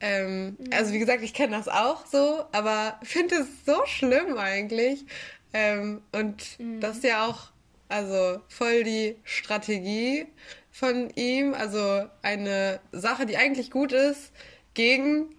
Ähm, 0.00 0.46
mhm. 0.46 0.56
Also 0.72 0.92
wie 0.92 0.98
gesagt, 0.98 1.22
ich 1.22 1.34
kenne 1.34 1.56
das 1.56 1.68
auch 1.68 2.06
so, 2.06 2.44
aber 2.52 2.98
finde 3.02 3.36
es 3.36 3.48
so 3.66 3.84
schlimm 3.86 4.38
eigentlich. 4.38 5.04
Ähm, 5.52 6.02
und 6.12 6.58
mhm. 6.58 6.80
das 6.80 6.98
ist 6.98 7.04
ja 7.04 7.26
auch 7.26 7.50
also 7.88 8.40
voll 8.48 8.84
die 8.84 9.16
Strategie 9.24 10.26
von 10.70 11.10
ihm, 11.16 11.54
also 11.54 12.04
eine 12.22 12.80
Sache, 12.92 13.26
die 13.26 13.36
eigentlich 13.36 13.70
gut 13.72 13.92
ist, 13.92 14.32
gegen 14.74 15.34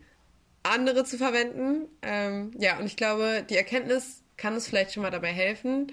andere 0.63 1.03
zu 1.03 1.17
verwenden. 1.17 1.87
Ähm, 2.01 2.51
ja, 2.57 2.77
und 2.77 2.85
ich 2.85 2.95
glaube, 2.95 3.45
die 3.49 3.57
Erkenntnis 3.57 4.21
kann 4.37 4.53
uns 4.53 4.67
vielleicht 4.67 4.93
schon 4.93 5.03
mal 5.03 5.11
dabei 5.11 5.31
helfen, 5.31 5.91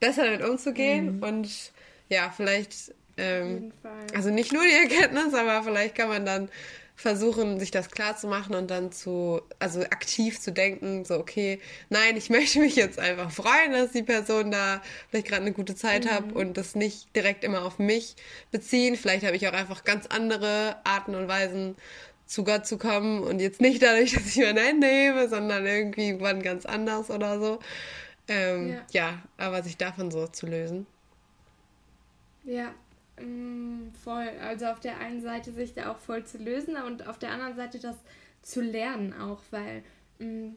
besser 0.00 0.24
damit 0.24 0.42
umzugehen 0.42 1.16
mhm. 1.16 1.22
und 1.22 1.72
ja, 2.08 2.32
vielleicht, 2.34 2.94
ähm, 3.16 3.72
also 4.14 4.30
nicht 4.30 4.52
nur 4.52 4.62
die 4.62 4.72
Erkenntnis, 4.72 5.34
aber 5.34 5.62
vielleicht 5.62 5.94
kann 5.94 6.08
man 6.08 6.26
dann 6.26 6.48
versuchen, 6.94 7.58
sich 7.58 7.70
das 7.70 7.90
klar 7.90 8.16
zu 8.16 8.28
machen 8.28 8.54
und 8.54 8.70
dann 8.70 8.92
zu, 8.92 9.42
also 9.58 9.80
aktiv 9.80 10.40
zu 10.40 10.52
denken, 10.52 11.04
so, 11.04 11.18
okay, 11.18 11.60
nein, 11.90 12.16
ich 12.16 12.30
möchte 12.36 12.60
mich 12.60 12.76
jetzt 12.76 12.98
einfach 12.98 13.30
freuen, 13.30 13.72
dass 13.72 13.92
die 13.92 14.02
Person 14.02 14.50
da 14.50 14.82
vielleicht 15.10 15.28
gerade 15.28 15.42
eine 15.42 15.52
gute 15.52 15.74
Zeit 15.74 16.04
mhm. 16.04 16.10
hat 16.10 16.32
und 16.32 16.56
das 16.56 16.74
nicht 16.74 17.14
direkt 17.16 17.44
immer 17.44 17.64
auf 17.64 17.78
mich 17.78 18.14
beziehen. 18.50 18.96
Vielleicht 18.96 19.24
habe 19.24 19.36
ich 19.36 19.48
auch 19.48 19.52
einfach 19.52 19.84
ganz 19.84 20.06
andere 20.06 20.76
Arten 20.84 21.14
und 21.14 21.28
Weisen, 21.28 21.76
zu 22.32 22.44
Gott 22.44 22.66
zu 22.66 22.78
kommen 22.78 23.22
und 23.22 23.40
jetzt 23.40 23.60
nicht 23.60 23.82
dadurch, 23.82 24.14
dass 24.14 24.34
ich 24.34 24.42
mein 24.42 24.56
Ende 24.56 24.86
hebe, 24.86 25.28
sondern 25.28 25.66
irgendwie 25.66 26.18
wann 26.18 26.42
ganz 26.42 26.64
anders 26.64 27.10
oder 27.10 27.38
so. 27.38 27.58
Ähm, 28.26 28.70
ja. 28.70 28.86
ja, 28.92 29.22
aber 29.36 29.62
sich 29.62 29.76
davon 29.76 30.10
so 30.10 30.26
zu 30.26 30.46
lösen. 30.46 30.86
Ja, 32.44 32.72
mm, 33.20 33.92
voll. 34.02 34.30
Also 34.40 34.66
auf 34.66 34.80
der 34.80 34.98
einen 34.98 35.20
Seite 35.20 35.52
sich 35.52 35.74
da 35.74 35.92
auch 35.92 35.98
voll 35.98 36.24
zu 36.24 36.38
lösen 36.38 36.76
und 36.76 37.06
auf 37.06 37.18
der 37.18 37.32
anderen 37.32 37.54
Seite 37.54 37.78
das 37.78 37.96
zu 38.40 38.62
lernen 38.62 39.12
auch, 39.12 39.42
weil 39.50 39.82
mh, 40.18 40.26
mm, 40.26 40.56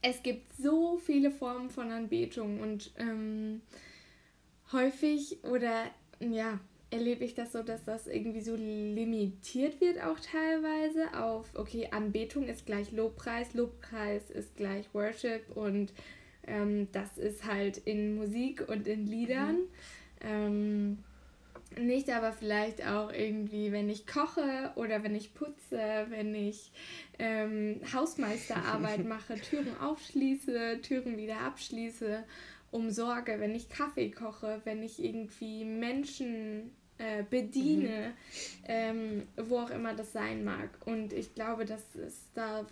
es 0.00 0.22
gibt 0.22 0.52
so 0.56 0.96
viele 0.98 1.32
Formen 1.32 1.70
von 1.70 1.90
Anbetung 1.90 2.60
und 2.60 2.92
ähm, 2.98 3.62
häufig 4.70 5.42
oder 5.42 5.86
ja, 6.20 6.60
erlebe 6.90 7.24
ich 7.24 7.34
das 7.34 7.52
so, 7.52 7.62
dass 7.62 7.84
das 7.84 8.06
irgendwie 8.06 8.40
so 8.40 8.54
limitiert 8.56 9.80
wird 9.80 10.02
auch 10.02 10.18
teilweise 10.20 11.18
auf, 11.18 11.46
okay, 11.54 11.88
Anbetung 11.90 12.48
ist 12.48 12.66
gleich 12.66 12.92
Lobpreis, 12.92 13.54
Lobpreis 13.54 14.30
ist 14.30 14.56
gleich 14.56 14.86
Worship 14.94 15.54
und 15.54 15.92
ähm, 16.46 16.88
das 16.92 17.18
ist 17.18 17.44
halt 17.44 17.76
in 17.78 18.16
Musik 18.16 18.66
und 18.68 18.88
in 18.88 19.06
Liedern. 19.06 19.56
Mhm. 19.56 19.68
Ähm, 20.22 20.98
nicht 21.76 22.08
aber 22.10 22.32
vielleicht 22.32 22.86
auch 22.86 23.12
irgendwie, 23.12 23.72
wenn 23.72 23.90
ich 23.90 24.06
koche 24.06 24.72
oder 24.76 25.02
wenn 25.02 25.14
ich 25.14 25.34
putze, 25.34 26.06
wenn 26.08 26.34
ich 26.34 26.72
ähm, 27.18 27.80
Hausmeisterarbeit 27.92 29.04
mache, 29.06 29.34
Türen 29.34 29.76
aufschließe, 29.78 30.80
Türen 30.80 31.18
wieder 31.18 31.40
abschließe 31.40 32.24
um 32.70 32.90
Sorge, 32.90 33.40
wenn 33.40 33.54
ich 33.54 33.68
Kaffee 33.68 34.10
koche, 34.10 34.60
wenn 34.64 34.82
ich 34.82 35.02
irgendwie 35.02 35.64
Menschen 35.64 36.70
äh, 36.98 37.22
bediene, 37.28 38.08
mhm. 38.08 38.64
ähm, 38.66 39.28
wo 39.36 39.58
auch 39.58 39.70
immer 39.70 39.94
das 39.94 40.12
sein 40.12 40.44
mag. 40.44 40.70
Und 40.84 41.12
ich 41.12 41.34
glaube, 41.34 41.64
dass 41.64 41.94
es 41.94 42.30
da 42.34 42.66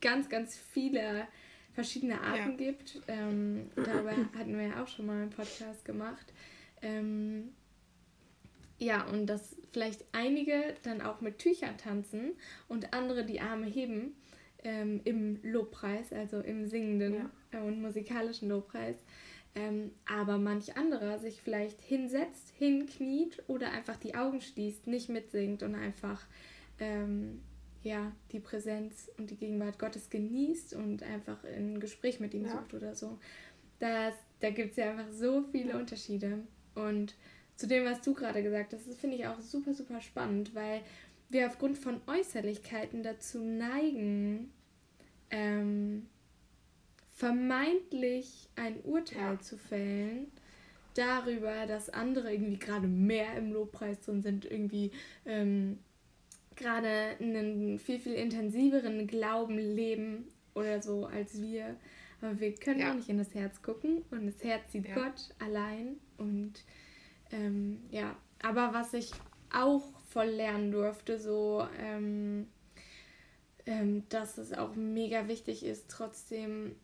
ganz, 0.00 0.28
ganz 0.28 0.56
viele 0.56 1.26
verschiedene 1.74 2.20
Arten 2.20 2.50
ja. 2.50 2.56
gibt. 2.56 3.00
Ähm, 3.08 3.70
darüber 3.76 4.12
hatten 4.38 4.56
wir 4.56 4.68
ja 4.68 4.82
auch 4.82 4.88
schon 4.88 5.06
mal 5.06 5.22
einen 5.22 5.30
Podcast 5.30 5.84
gemacht. 5.84 6.32
Ähm, 6.82 7.52
ja, 8.78 9.04
und 9.06 9.26
dass 9.26 9.56
vielleicht 9.72 10.04
einige 10.12 10.74
dann 10.82 11.00
auch 11.00 11.20
mit 11.20 11.38
Tüchern 11.38 11.76
tanzen 11.78 12.32
und 12.68 12.92
andere 12.92 13.24
die 13.24 13.40
Arme 13.40 13.66
heben 13.66 14.14
ähm, 14.62 15.00
im 15.04 15.40
Lobpreis, 15.42 16.12
also 16.12 16.40
im 16.40 16.66
singenden 16.66 17.30
ja. 17.52 17.60
und 17.60 17.80
musikalischen 17.80 18.48
Lobpreis. 18.48 18.96
Ähm, 19.56 19.92
aber 20.06 20.38
manch 20.38 20.76
anderer 20.76 21.18
sich 21.18 21.40
vielleicht 21.40 21.80
hinsetzt, 21.80 22.52
hinkniet 22.58 23.42
oder 23.46 23.70
einfach 23.70 23.96
die 23.96 24.16
Augen 24.16 24.40
schließt, 24.40 24.88
nicht 24.88 25.08
mitsingt 25.08 25.62
und 25.62 25.76
einfach 25.76 26.26
ähm, 26.80 27.40
ja, 27.84 28.12
die 28.32 28.40
Präsenz 28.40 29.10
und 29.18 29.30
die 29.30 29.36
Gegenwart 29.36 29.78
Gottes 29.78 30.10
genießt 30.10 30.74
und 30.74 31.02
einfach 31.02 31.44
ein 31.44 31.78
Gespräch 31.78 32.18
mit 32.18 32.34
ihm 32.34 32.46
ja. 32.46 32.52
sucht 32.52 32.74
oder 32.74 32.94
so. 32.94 33.18
Das, 33.78 34.14
da 34.40 34.50
gibt 34.50 34.70
es 34.72 34.76
ja 34.76 34.90
einfach 34.90 35.12
so 35.12 35.44
viele 35.52 35.78
Unterschiede. 35.78 36.38
Und 36.74 37.14
zu 37.56 37.66
dem, 37.68 37.84
was 37.84 38.00
du 38.00 38.14
gerade 38.14 38.42
gesagt 38.42 38.72
hast, 38.72 38.88
das 38.88 38.96
finde 38.96 39.16
ich 39.16 39.26
auch 39.26 39.40
super, 39.40 39.74
super 39.74 40.00
spannend, 40.00 40.54
weil 40.54 40.80
wir 41.28 41.46
aufgrund 41.46 41.78
von 41.78 42.00
Äußerlichkeiten 42.06 43.02
dazu 43.02 43.38
neigen, 43.38 44.50
ähm, 45.30 46.06
vermeintlich 47.14 48.48
ein 48.56 48.80
Urteil 48.82 49.34
ja. 49.34 49.40
zu 49.40 49.56
fällen 49.56 50.26
darüber, 50.94 51.66
dass 51.66 51.90
andere 51.90 52.32
irgendwie 52.32 52.58
gerade 52.58 52.86
mehr 52.86 53.36
im 53.36 53.52
Lobpreis 53.52 54.00
drin 54.00 54.22
sind, 54.22 54.44
irgendwie 54.44 54.90
ähm, 55.24 55.78
gerade 56.56 57.16
einen 57.20 57.78
viel, 57.78 57.98
viel 57.98 58.14
intensiveren 58.14 59.06
Glauben 59.06 59.58
leben 59.58 60.28
oder 60.54 60.82
so 60.82 61.06
als 61.06 61.40
wir. 61.40 61.76
Aber 62.20 62.38
wir 62.40 62.54
können 62.54 62.80
ja. 62.80 62.90
auch 62.90 62.94
nicht 62.94 63.08
in 63.08 63.18
das 63.18 63.34
Herz 63.34 63.62
gucken 63.62 64.02
und 64.10 64.26
das 64.26 64.42
Herz 64.42 64.72
sieht 64.72 64.88
ja. 64.88 64.94
Gott 64.94 65.34
allein. 65.38 65.96
Und 66.16 66.64
ähm, 67.30 67.82
ja, 67.90 68.16
aber 68.42 68.72
was 68.72 68.92
ich 68.92 69.12
auch 69.52 69.84
voll 70.08 70.28
lernen 70.28 70.72
durfte, 70.72 71.18
so 71.18 71.66
ähm, 71.80 72.48
ähm, 73.66 74.04
dass 74.08 74.38
es 74.38 74.52
auch 74.52 74.74
mega 74.74 75.28
wichtig 75.28 75.64
ist, 75.64 75.88
trotzdem 75.88 76.76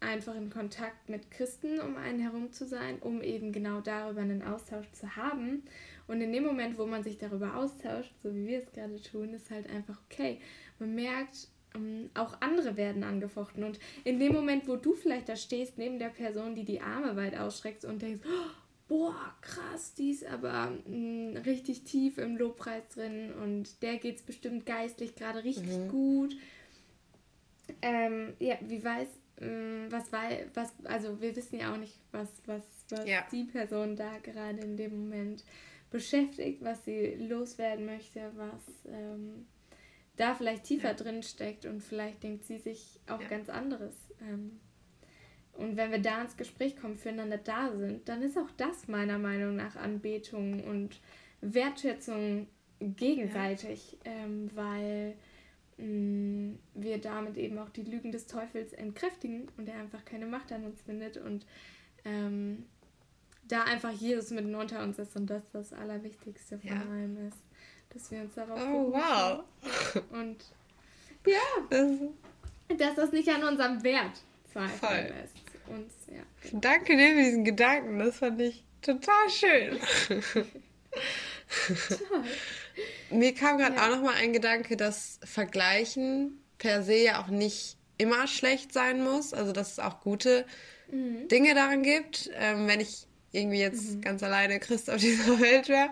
einfach 0.00 0.34
in 0.34 0.50
Kontakt 0.50 1.08
mit 1.08 1.30
Christen 1.30 1.80
um 1.80 1.96
einen 1.96 2.20
herum 2.20 2.52
zu 2.52 2.66
sein, 2.66 2.98
um 3.00 3.22
eben 3.22 3.52
genau 3.52 3.80
darüber 3.80 4.20
einen 4.20 4.42
Austausch 4.42 4.90
zu 4.92 5.16
haben. 5.16 5.62
Und 6.06 6.20
in 6.20 6.32
dem 6.32 6.44
Moment, 6.44 6.78
wo 6.78 6.86
man 6.86 7.02
sich 7.02 7.18
darüber 7.18 7.56
austauscht, 7.56 8.12
so 8.22 8.34
wie 8.34 8.46
wir 8.46 8.58
es 8.58 8.72
gerade 8.72 9.00
tun, 9.02 9.34
ist 9.34 9.50
halt 9.50 9.68
einfach 9.68 9.98
okay. 10.10 10.40
Man 10.78 10.94
merkt, 10.94 11.48
ähm, 11.74 12.10
auch 12.14 12.40
andere 12.40 12.76
werden 12.76 13.04
angefochten. 13.04 13.64
Und 13.64 13.78
in 14.04 14.18
dem 14.18 14.32
Moment, 14.32 14.68
wo 14.68 14.76
du 14.76 14.94
vielleicht 14.94 15.28
da 15.28 15.36
stehst, 15.36 15.78
neben 15.78 15.98
der 15.98 16.08
Person, 16.08 16.54
die 16.54 16.64
die 16.64 16.80
Arme 16.80 17.16
weit 17.16 17.36
ausstreckt 17.36 17.84
und 17.84 18.00
denkst, 18.00 18.22
oh, 18.26 18.50
boah, 18.88 19.34
krass, 19.42 19.94
die 19.94 20.10
ist 20.10 20.24
aber 20.24 20.70
mh, 20.86 20.96
mm, 20.96 21.36
richtig 21.44 21.84
tief 21.84 22.18
im 22.18 22.36
Lobpreis 22.36 22.88
drin 22.94 23.32
und 23.32 23.82
der 23.82 23.98
geht 23.98 24.16
es 24.16 24.22
bestimmt 24.22 24.64
geistlich 24.64 25.14
gerade 25.14 25.44
richtig 25.44 25.76
mhm. 25.76 25.88
gut. 25.88 26.36
Ähm, 27.82 28.32
ja, 28.38 28.56
wie 28.62 28.82
weiß, 28.82 29.08
was 29.40 30.12
weil, 30.12 30.50
was, 30.54 30.72
also 30.84 31.20
wir 31.20 31.34
wissen 31.36 31.60
ja 31.60 31.72
auch 31.72 31.76
nicht, 31.76 31.98
was, 32.10 32.28
was, 32.46 32.62
was 32.90 33.08
ja. 33.08 33.24
die 33.30 33.44
Person 33.44 33.96
da 33.96 34.18
gerade 34.18 34.58
in 34.58 34.76
dem 34.76 34.98
Moment 34.98 35.44
beschäftigt, 35.90 36.62
was 36.62 36.84
sie 36.84 37.14
loswerden 37.14 37.86
möchte, 37.86 38.32
was 38.34 38.84
ähm, 38.86 39.46
da 40.16 40.34
vielleicht 40.34 40.64
tiefer 40.64 40.88
ja. 40.88 40.94
drin 40.94 41.22
steckt 41.22 41.66
und 41.66 41.82
vielleicht 41.82 42.22
denkt 42.22 42.44
sie 42.44 42.58
sich 42.58 43.00
auch 43.08 43.20
ja. 43.20 43.28
ganz 43.28 43.48
anderes. 43.48 43.94
Ähm, 44.20 44.60
und 45.52 45.76
wenn 45.76 45.90
wir 45.90 46.00
da 46.00 46.22
ins 46.22 46.36
Gespräch 46.36 46.76
kommen, 46.76 46.96
füreinander 46.96 47.38
da 47.38 47.72
sind, 47.76 48.08
dann 48.08 48.22
ist 48.22 48.36
auch 48.36 48.50
das 48.56 48.86
meiner 48.86 49.18
Meinung 49.18 49.56
nach 49.56 49.76
Anbetung 49.76 50.64
und 50.64 51.00
Wertschätzung 51.40 52.48
gegenseitig, 52.80 53.98
ähm, 54.04 54.50
weil 54.54 55.14
Mm, 55.14 55.14
wir 55.78 56.98
damit 56.98 57.36
eben 57.36 57.58
auch 57.58 57.68
die 57.68 57.84
Lügen 57.84 58.10
des 58.10 58.26
Teufels 58.26 58.72
entkräftigen 58.72 59.48
und 59.56 59.68
er 59.68 59.78
einfach 59.78 60.04
keine 60.04 60.26
Macht 60.26 60.50
an 60.52 60.64
uns 60.64 60.82
findet 60.82 61.16
und 61.18 61.46
ähm, 62.04 62.66
da 63.46 63.62
einfach 63.62 63.92
Jesus 63.92 64.30
mitten 64.30 64.54
unter 64.54 64.82
uns 64.82 64.98
ist 64.98 65.16
und 65.16 65.26
das 65.28 65.42
das 65.52 65.72
Allerwichtigste 65.72 66.58
von 66.58 66.68
ja. 66.68 66.80
allem 66.80 67.28
ist, 67.28 67.38
dass 67.90 68.10
wir 68.10 68.20
uns 68.22 68.34
darauf 68.34 68.60
Oh, 68.60 68.92
wow. 68.92 69.44
Und 70.10 70.44
ja, 71.26 71.38
das 71.70 71.90
dass 72.76 72.96
das 72.96 73.12
nicht 73.12 73.28
an 73.28 73.44
unserem 73.44 73.82
Wert 73.82 74.20
zweifeln 74.52 75.08
lässt. 75.08 75.36
Uns, 75.68 75.92
ja. 76.08 76.22
Danke 76.52 76.96
dir 76.96 77.14
für 77.14 77.22
diesen 77.22 77.44
Gedanken, 77.44 77.98
das 77.98 78.18
fand 78.18 78.40
ich 78.40 78.64
total 78.82 79.30
schön. 79.30 79.78
toll. 81.88 82.24
Mir 83.10 83.34
kam 83.34 83.58
gerade 83.58 83.76
ja. 83.76 83.84
auch 83.84 83.90
noch 83.90 84.02
mal 84.02 84.14
ein 84.14 84.32
Gedanke, 84.32 84.76
dass 84.76 85.20
Vergleichen 85.24 86.42
per 86.58 86.82
se 86.82 86.96
ja 86.96 87.22
auch 87.22 87.28
nicht 87.28 87.76
immer 87.96 88.26
schlecht 88.26 88.72
sein 88.72 89.02
muss. 89.02 89.34
Also 89.34 89.52
dass 89.52 89.72
es 89.72 89.78
auch 89.78 90.00
gute 90.00 90.44
mhm. 90.90 91.28
Dinge 91.28 91.54
daran 91.54 91.82
gibt. 91.82 92.30
Ähm, 92.38 92.66
wenn 92.66 92.80
ich 92.80 93.06
irgendwie 93.32 93.58
jetzt 93.58 93.96
mhm. 93.96 94.00
ganz 94.00 94.22
alleine 94.22 94.58
Christ 94.58 94.90
auf 94.90 94.98
dieser 94.98 95.40
Welt 95.40 95.68
wäre 95.68 95.90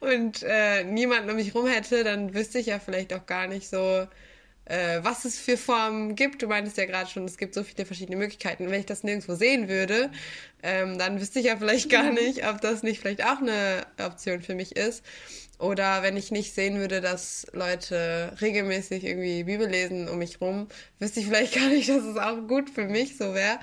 und 0.00 0.42
äh, 0.42 0.84
niemand 0.84 1.28
um 1.28 1.36
mich 1.36 1.54
rum 1.54 1.66
hätte, 1.66 2.04
dann 2.04 2.34
wüsste 2.34 2.58
ich 2.58 2.66
ja 2.66 2.78
vielleicht 2.78 3.12
auch 3.14 3.26
gar 3.26 3.46
nicht 3.46 3.68
so, 3.68 4.06
äh, 4.66 5.00
was 5.02 5.24
es 5.24 5.38
für 5.38 5.56
Formen 5.56 6.14
gibt. 6.14 6.42
Du 6.42 6.46
meintest 6.46 6.76
ja 6.76 6.84
gerade 6.84 7.08
schon, 7.08 7.24
es 7.24 7.38
gibt 7.38 7.54
so 7.54 7.62
viele 7.62 7.86
verschiedene 7.86 8.16
Möglichkeiten. 8.16 8.70
Wenn 8.70 8.80
ich 8.80 8.86
das 8.86 9.02
nirgendwo 9.02 9.34
sehen 9.34 9.68
würde, 9.68 10.10
ähm, 10.62 10.98
dann 10.98 11.20
wüsste 11.20 11.38
ich 11.38 11.46
ja 11.46 11.56
vielleicht 11.56 11.88
gar 11.88 12.04
mhm. 12.04 12.14
nicht, 12.14 12.46
ob 12.46 12.60
das 12.60 12.82
nicht 12.82 13.00
vielleicht 13.00 13.24
auch 13.24 13.40
eine 13.40 13.86
Option 13.98 14.42
für 14.42 14.54
mich 14.54 14.76
ist. 14.76 15.02
Oder 15.58 16.02
wenn 16.02 16.16
ich 16.16 16.30
nicht 16.30 16.54
sehen 16.54 16.78
würde, 16.78 17.00
dass 17.00 17.46
Leute 17.52 18.32
regelmäßig 18.40 19.04
irgendwie 19.04 19.44
Bibel 19.44 19.68
lesen 19.68 20.08
um 20.08 20.18
mich 20.18 20.40
rum, 20.40 20.68
wüsste 21.00 21.20
ich 21.20 21.26
vielleicht 21.26 21.54
gar 21.56 21.68
nicht, 21.68 21.88
dass 21.88 22.04
es 22.04 22.16
auch 22.16 22.46
gut 22.46 22.70
für 22.70 22.84
mich 22.84 23.16
so 23.16 23.34
wäre. 23.34 23.58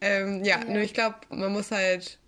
Ähm, 0.00 0.44
ja, 0.44 0.58
ja, 0.58 0.64
nur 0.64 0.82
ich 0.82 0.94
glaube, 0.94 1.16
man 1.30 1.52
muss 1.52 1.70
halt 1.70 2.18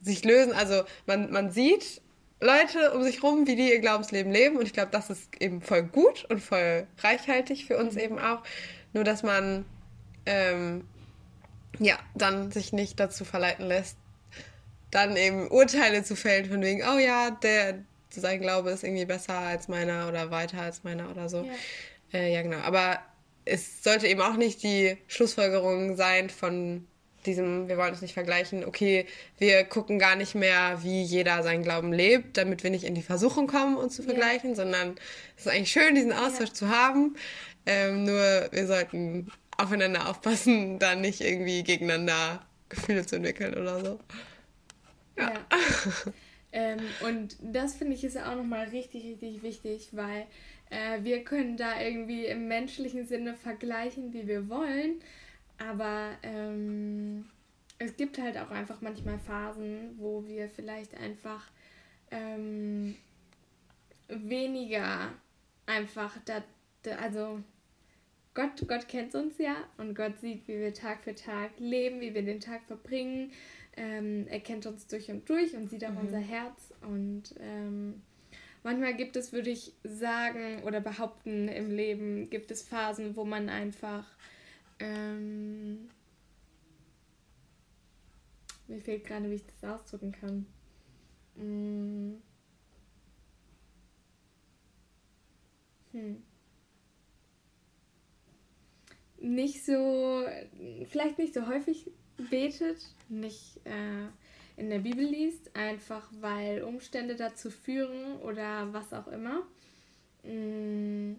sich 0.00 0.24
lösen. 0.24 0.52
Also 0.52 0.82
man, 1.06 1.30
man 1.30 1.50
sieht 1.50 2.00
Leute 2.40 2.92
um 2.92 3.02
sich 3.02 3.22
rum, 3.22 3.46
wie 3.46 3.56
die 3.56 3.70
ihr 3.70 3.80
Glaubensleben 3.80 4.32
leben. 4.32 4.56
Und 4.56 4.66
ich 4.66 4.72
glaube, 4.72 4.90
das 4.92 5.10
ist 5.10 5.28
eben 5.40 5.60
voll 5.60 5.82
gut 5.82 6.24
und 6.30 6.40
voll 6.40 6.86
reichhaltig 6.98 7.66
für 7.66 7.76
uns 7.76 7.94
mhm. 7.94 8.00
eben 8.00 8.18
auch. 8.18 8.42
Nur, 8.92 9.04
dass 9.04 9.22
man 9.22 9.64
ähm, 10.26 10.86
ja 11.78 11.98
dann 12.14 12.50
sich 12.50 12.72
nicht 12.72 13.00
dazu 13.00 13.24
verleiten 13.24 13.66
lässt, 13.66 13.96
dann 14.90 15.16
eben 15.16 15.48
Urteile 15.48 16.04
zu 16.04 16.16
fällen 16.16 16.48
von 16.48 16.62
wegen, 16.62 16.82
oh 16.82 16.98
ja, 16.98 17.30
der, 17.30 17.84
sein 18.20 18.40
Glaube 18.40 18.70
ist 18.70 18.84
irgendwie 18.84 19.04
besser 19.04 19.38
als 19.38 19.68
meiner 19.68 20.08
oder 20.08 20.30
weiter 20.30 20.60
als 20.60 20.84
meiner 20.84 21.10
oder 21.10 21.28
so. 21.28 21.46
Ja, 22.12 22.18
äh, 22.18 22.32
ja 22.32 22.42
genau. 22.42 22.58
Aber 22.58 22.98
es 23.44 23.82
sollte 23.82 24.06
eben 24.06 24.20
auch 24.20 24.36
nicht 24.36 24.62
die 24.62 24.96
Schlussfolgerung 25.06 25.96
sein 25.96 26.30
von 26.30 26.86
diesem, 27.26 27.68
wir 27.68 27.76
wollen 27.76 27.92
uns 27.92 28.02
nicht 28.02 28.14
vergleichen, 28.14 28.64
okay, 28.64 29.06
wir 29.38 29.64
gucken 29.64 29.98
gar 29.98 30.16
nicht 30.16 30.34
mehr, 30.34 30.82
wie 30.82 31.02
jeder 31.02 31.42
seinen 31.42 31.62
Glauben 31.62 31.92
lebt, 31.92 32.36
damit 32.36 32.62
wir 32.62 32.70
nicht 32.70 32.84
in 32.84 32.94
die 32.94 33.02
Versuchung 33.02 33.46
kommen, 33.46 33.76
uns 33.76 33.96
zu 33.96 34.02
vergleichen, 34.02 34.50
ja. 34.50 34.56
sondern 34.56 34.96
es 35.36 35.46
ist 35.46 35.52
eigentlich 35.52 35.72
schön, 35.72 35.94
diesen 35.94 36.12
Austausch 36.12 36.50
ja. 36.50 36.54
zu 36.54 36.68
haben. 36.68 37.16
Ähm, 37.66 38.04
nur 38.04 38.48
wir 38.50 38.66
sollten 38.66 39.30
aufeinander 39.56 40.08
aufpassen, 40.08 40.78
da 40.78 40.94
nicht 40.94 41.20
irgendwie 41.20 41.62
gegeneinander 41.62 42.44
Gefühle 42.68 43.06
zu 43.06 43.16
entwickeln 43.16 43.54
oder 43.54 43.84
so. 43.84 44.00
Ja. 45.16 45.32
ja. 45.32 45.32
ähm, 46.54 46.78
und 47.04 47.36
das 47.42 47.74
finde 47.74 47.94
ich 47.94 48.04
ist 48.04 48.16
auch 48.16 48.36
nochmal 48.36 48.68
richtig, 48.68 49.04
richtig 49.04 49.42
wichtig, 49.42 49.88
weil 49.90 50.24
äh, 50.70 51.02
wir 51.02 51.24
können 51.24 51.56
da 51.56 51.80
irgendwie 51.80 52.26
im 52.26 52.46
menschlichen 52.46 53.08
Sinne 53.08 53.34
vergleichen, 53.34 54.12
wie 54.12 54.28
wir 54.28 54.48
wollen. 54.48 55.00
Aber 55.58 56.10
ähm, 56.22 57.24
es 57.80 57.96
gibt 57.96 58.18
halt 58.18 58.38
auch 58.38 58.52
einfach 58.52 58.80
manchmal 58.80 59.18
Phasen, 59.18 59.96
wo 59.98 60.24
wir 60.28 60.48
vielleicht 60.48 60.96
einfach 60.96 61.44
ähm, 62.12 62.94
weniger 64.06 65.12
einfach 65.66 66.16
da, 66.24 66.44
da, 66.84 66.92
also 66.98 67.42
Gott, 68.34 68.64
Gott 68.68 68.86
kennt 68.86 69.16
uns 69.16 69.38
ja 69.38 69.56
und 69.76 69.96
Gott 69.96 70.20
sieht, 70.20 70.46
wie 70.46 70.60
wir 70.60 70.72
Tag 70.72 71.02
für 71.02 71.16
Tag 71.16 71.50
leben, 71.58 72.00
wie 72.00 72.14
wir 72.14 72.22
den 72.22 72.38
Tag 72.38 72.62
verbringen. 72.62 73.32
Ähm, 73.76 74.26
er 74.28 74.40
kennt 74.40 74.66
uns 74.66 74.86
durch 74.86 75.10
und 75.10 75.28
durch 75.28 75.56
und 75.56 75.68
sieht 75.68 75.84
auch 75.84 75.90
mhm. 75.90 75.98
unser 75.98 76.18
Herz. 76.18 76.72
Und 76.82 77.34
ähm, 77.40 78.02
manchmal 78.62 78.94
gibt 78.94 79.16
es, 79.16 79.32
würde 79.32 79.50
ich 79.50 79.72
sagen 79.82 80.62
oder 80.64 80.80
behaupten, 80.80 81.48
im 81.48 81.70
Leben 81.70 82.30
gibt 82.30 82.50
es 82.50 82.62
Phasen, 82.62 83.16
wo 83.16 83.24
man 83.24 83.48
einfach 83.48 84.06
ähm, 84.78 85.88
mir 88.66 88.80
fehlt 88.80 89.04
gerade, 89.04 89.30
wie 89.30 89.34
ich 89.34 89.46
das 89.46 89.70
ausdrücken 89.70 90.12
kann. 90.12 90.46
Mm. 91.36 92.22
Hm. 95.92 96.22
Nicht 99.18 99.64
so, 99.64 100.24
vielleicht 100.86 101.18
nicht 101.18 101.34
so 101.34 101.46
häufig 101.46 101.90
betet, 102.16 102.78
nicht 103.08 103.60
äh, 103.64 104.08
in 104.56 104.70
der 104.70 104.78
Bibel 104.80 105.04
liest, 105.04 105.54
einfach 105.56 106.08
weil 106.20 106.62
Umstände 106.62 107.16
dazu 107.16 107.50
führen 107.50 108.16
oder 108.20 108.72
was 108.72 108.92
auch 108.92 109.08
immer. 109.08 109.42
Mm. 110.22 111.16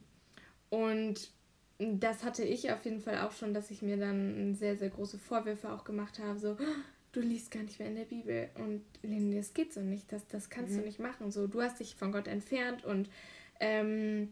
Und 0.69 1.31
das 1.77 2.23
hatte 2.23 2.43
ich 2.43 2.71
auf 2.71 2.85
jeden 2.85 3.01
Fall 3.01 3.19
auch 3.19 3.33
schon, 3.33 3.53
dass 3.53 3.71
ich 3.71 3.81
mir 3.81 3.97
dann 3.97 4.55
sehr, 4.55 4.77
sehr 4.77 4.89
große 4.89 5.17
Vorwürfe 5.17 5.71
auch 5.71 5.83
gemacht 5.83 6.19
habe. 6.19 6.39
So, 6.39 6.51
oh, 6.51 6.75
du 7.11 7.19
liest 7.19 7.51
gar 7.51 7.63
nicht 7.63 7.79
mehr 7.79 7.89
in 7.89 7.95
der 7.95 8.05
Bibel. 8.05 8.49
Und 8.55 8.83
Lene, 9.03 9.35
das 9.35 9.53
geht 9.53 9.73
so 9.73 9.81
nicht. 9.81 10.11
Das, 10.11 10.25
das 10.27 10.49
kannst 10.49 10.73
mhm. 10.73 10.79
du 10.79 10.81
nicht 10.83 10.99
machen. 10.99 11.31
So, 11.31 11.47
du 11.47 11.61
hast 11.61 11.79
dich 11.79 11.95
von 11.95 12.11
Gott 12.11 12.27
entfernt 12.27 12.85
und 12.85 13.09
ähm, 13.59 14.31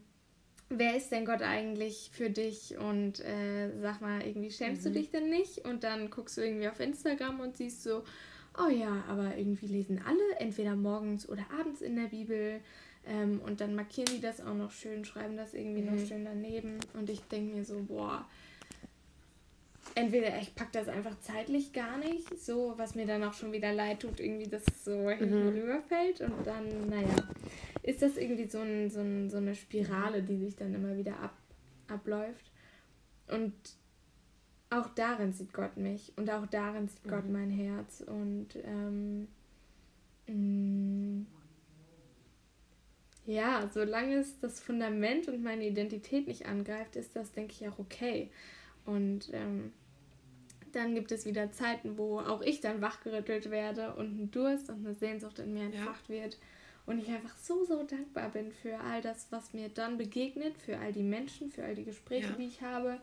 wer 0.76 0.96
ist 0.96 1.10
denn 1.10 1.24
Gott 1.24 1.42
eigentlich 1.42 2.10
für 2.12 2.30
dich? 2.30 2.76
Und 2.78 3.20
äh, 3.20 3.70
sag 3.80 4.00
mal, 4.00 4.26
irgendwie 4.26 4.50
schämst 4.50 4.84
mhm. 4.84 4.92
du 4.92 4.98
dich 4.98 5.10
denn 5.10 5.30
nicht? 5.30 5.64
Und 5.64 5.84
dann 5.84 6.10
guckst 6.10 6.36
du 6.36 6.42
irgendwie 6.42 6.68
auf 6.68 6.80
Instagram 6.80 7.40
und 7.40 7.56
siehst 7.56 7.82
so, 7.82 8.04
oh 8.58 8.70
ja, 8.70 9.04
aber 9.08 9.36
irgendwie 9.36 9.66
lesen 9.66 10.00
alle 10.06 10.38
entweder 10.38 10.76
morgens 10.76 11.28
oder 11.28 11.44
abends 11.58 11.80
in 11.80 11.96
der 11.96 12.08
Bibel. 12.08 12.60
Ähm, 13.06 13.40
und 13.44 13.60
dann 13.60 13.74
markieren 13.74 14.08
die 14.14 14.20
das 14.20 14.40
auch 14.40 14.54
noch 14.54 14.70
schön, 14.70 15.04
schreiben 15.04 15.36
das 15.36 15.54
irgendwie 15.54 15.82
mhm. 15.82 15.94
noch 15.94 16.06
schön 16.06 16.24
daneben. 16.24 16.78
Und 16.94 17.10
ich 17.10 17.20
denke 17.22 17.54
mir 17.54 17.64
so, 17.64 17.82
boah, 17.82 18.26
entweder 19.94 20.38
ich 20.40 20.54
packe 20.54 20.70
das 20.72 20.88
einfach 20.88 21.18
zeitlich 21.20 21.72
gar 21.72 21.98
nicht, 21.98 22.38
so 22.38 22.74
was 22.76 22.94
mir 22.94 23.06
dann 23.06 23.24
auch 23.24 23.34
schon 23.34 23.52
wieder 23.52 23.72
leid 23.72 24.00
tut, 24.00 24.20
irgendwie, 24.20 24.48
dass 24.48 24.64
es 24.66 24.84
so 24.84 25.10
hinten 25.10 25.44
mhm. 25.44 25.48
rüberfällt 25.48 26.20
und 26.20 26.46
dann, 26.46 26.88
naja, 26.88 27.14
ist 27.82 28.02
das 28.02 28.16
irgendwie 28.16 28.48
so, 28.48 28.60
ein, 28.60 28.90
so, 28.90 29.00
ein, 29.00 29.30
so 29.30 29.36
eine 29.36 29.54
Spirale, 29.54 30.22
die 30.22 30.38
sich 30.38 30.56
dann 30.56 30.74
immer 30.74 30.96
wieder 30.96 31.18
ab, 31.20 31.36
abläuft. 31.88 32.50
Und 33.28 33.54
auch 34.70 34.88
darin 34.94 35.32
sieht 35.32 35.52
Gott 35.52 35.76
mich 35.76 36.12
und 36.16 36.30
auch 36.30 36.46
darin 36.46 36.88
sieht 36.88 37.04
mhm. 37.06 37.10
Gott 37.10 37.28
mein 37.28 37.50
Herz 37.50 38.02
und 38.06 38.48
ähm, 38.64 39.28
mh, 40.26 40.34
mm, 40.34 41.26
ja, 43.26 43.68
solange 43.72 44.16
es 44.16 44.38
das 44.40 44.60
Fundament 44.60 45.28
und 45.28 45.42
meine 45.42 45.66
Identität 45.66 46.26
nicht 46.26 46.46
angreift, 46.46 46.96
ist 46.96 47.16
das, 47.16 47.32
denke 47.32 47.54
ich, 47.58 47.66
auch 47.68 47.78
okay. 47.78 48.30
Und 48.84 49.30
ähm, 49.32 49.72
dann 50.72 50.94
gibt 50.94 51.12
es 51.12 51.24
wieder 51.24 51.52
Zeiten, 51.52 51.96
wo 51.98 52.18
auch 52.18 52.42
ich 52.42 52.60
dann 52.60 52.80
wachgerüttelt 52.80 53.50
werde 53.50 53.94
und 53.94 54.18
ein 54.18 54.30
Durst 54.30 54.68
und 54.70 54.84
eine 54.84 54.94
Sehnsucht 54.94 55.38
in 55.38 55.54
mir 55.54 55.64
entfacht 55.64 56.08
ja. 56.08 56.16
wird. 56.16 56.38
Und 56.86 56.98
ich 56.98 57.08
einfach 57.08 57.36
so, 57.38 57.64
so 57.64 57.82
dankbar 57.82 58.30
bin 58.30 58.52
für 58.52 58.78
all 58.78 59.00
das, 59.00 59.28
was 59.30 59.54
mir 59.54 59.70
dann 59.70 59.96
begegnet, 59.96 60.58
für 60.58 60.78
all 60.78 60.92
die 60.92 61.02
Menschen, 61.02 61.50
für 61.50 61.64
all 61.64 61.74
die 61.74 61.84
Gespräche, 61.84 62.28
ja. 62.28 62.36
die 62.36 62.46
ich 62.46 62.60
habe. 62.60 63.00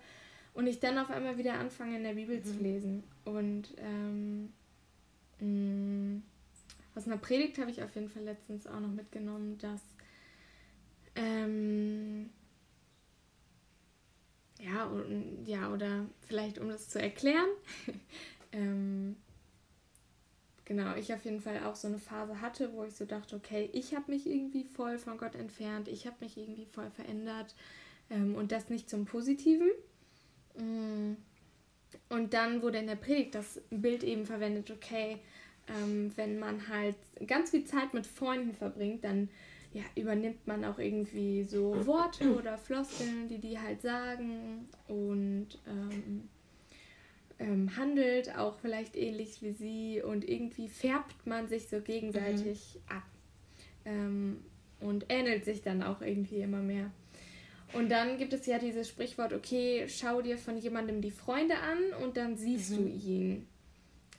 Und 0.54 0.68
ich 0.68 0.80
dann 0.80 0.98
auf 0.98 1.10
einmal 1.10 1.38
wieder 1.38 1.56
anfange, 1.56 1.98
in 1.98 2.04
der 2.04 2.14
Bibel 2.14 2.38
mhm. 2.38 2.44
zu 2.44 2.58
lesen. 2.58 3.04
Und 3.26 3.74
ähm, 3.78 4.52
mh, 5.40 5.48
mm, 5.48 6.24
aus 6.94 7.08
einer 7.08 7.18
Predigt 7.18 7.58
habe 7.58 7.72
ich 7.72 7.82
auf 7.82 7.96
jeden 7.96 8.10
Fall 8.10 8.24
letztens 8.24 8.68
auch 8.68 8.80
noch 8.80 8.92
mitgenommen, 8.92 9.58
dass 9.58 9.82
ähm, 11.16 12.30
ja, 14.60 14.86
und, 14.86 15.41
ja, 15.52 15.72
oder 15.72 16.06
vielleicht 16.28 16.60
um 16.60 16.70
das 16.70 16.88
zu 16.88 17.02
erklären. 17.02 17.50
ähm, 18.54 19.18
genau, 20.64 20.96
ich 20.96 21.14
auf 21.14 21.26
jeden 21.26 21.42
Fall 21.42 21.64
auch 21.66 21.76
so 21.76 21.90
eine 21.90 22.00
Phase 22.00 22.40
hatte, 22.40 22.72
wo 22.74 22.86
ich 22.86 22.96
so 22.96 23.06
dachte, 23.06 23.36
okay, 23.36 23.70
ich 23.74 23.94
habe 23.94 24.12
mich 24.12 24.26
irgendwie 24.26 24.64
voll 24.64 24.98
von 24.98 25.18
Gott 25.18 25.36
entfernt, 25.36 25.90
ich 25.90 26.08
habe 26.08 26.16
mich 26.22 26.38
irgendwie 26.38 26.66
voll 26.66 26.90
verändert 26.90 27.54
ähm, 28.10 28.36
und 28.36 28.54
das 28.54 28.70
nicht 28.70 28.90
zum 28.90 29.06
Positiven. 29.06 29.70
Mm. 30.58 31.16
Und 32.08 32.34
dann 32.34 32.62
wurde 32.62 32.78
in 32.78 32.88
der 32.88 32.96
Predigt 32.96 33.36
das 33.36 33.60
Bild 33.70 34.04
eben 34.04 34.26
verwendet, 34.26 34.72
okay, 34.72 35.20
ähm, 35.68 36.14
wenn 36.16 36.40
man 36.40 36.70
halt 36.70 36.96
ganz 37.28 37.50
viel 37.50 37.66
Zeit 37.66 37.94
mit 37.94 38.08
Freunden 38.08 38.54
verbringt, 38.54 39.04
dann 39.04 39.28
ja, 39.74 39.84
übernimmt 39.96 40.46
man 40.48 40.66
auch 40.66 40.80
irgendwie 40.80 41.44
so 41.44 41.86
Worte 41.86 42.36
oder 42.38 42.58
Floskeln, 42.58 43.28
die 43.28 43.40
die 43.40 43.60
halt 43.60 43.82
sagen 43.82 44.68
und 44.88 45.48
ähm, 45.68 46.30
ähm, 47.40 47.76
handelt 47.76 48.38
auch 48.38 48.60
vielleicht 48.60 48.96
ähnlich 48.96 49.42
wie 49.42 49.52
sie 49.52 50.02
und 50.02 50.28
irgendwie 50.28 50.68
färbt 50.68 51.26
man 51.26 51.48
sich 51.48 51.70
so 51.70 51.82
gegenseitig 51.82 52.76
mhm. 52.76 52.96
ab 52.96 53.04
ähm, 53.86 54.44
und 54.80 55.06
ähnelt 55.10 55.46
sich 55.46 55.62
dann 55.62 55.84
auch 55.84 56.02
irgendwie 56.02 56.42
immer 56.42 56.62
mehr. 56.62 56.92
Und 57.74 57.90
dann 57.90 58.18
gibt 58.18 58.34
es 58.34 58.46
ja 58.46 58.60
dieses 58.60 58.90
Sprichwort, 58.90 59.32
okay, 59.32 59.86
schau 59.88 60.22
dir 60.22 60.38
von 60.38 60.58
jemandem 60.58 61.02
die 61.02 61.12
Freunde 61.12 61.56
an 61.56 62.04
und 62.04 62.18
dann 62.18 62.36
siehst 62.36 62.72
mhm. 62.72 62.76
du 62.78 62.90
ihn. 62.90 63.48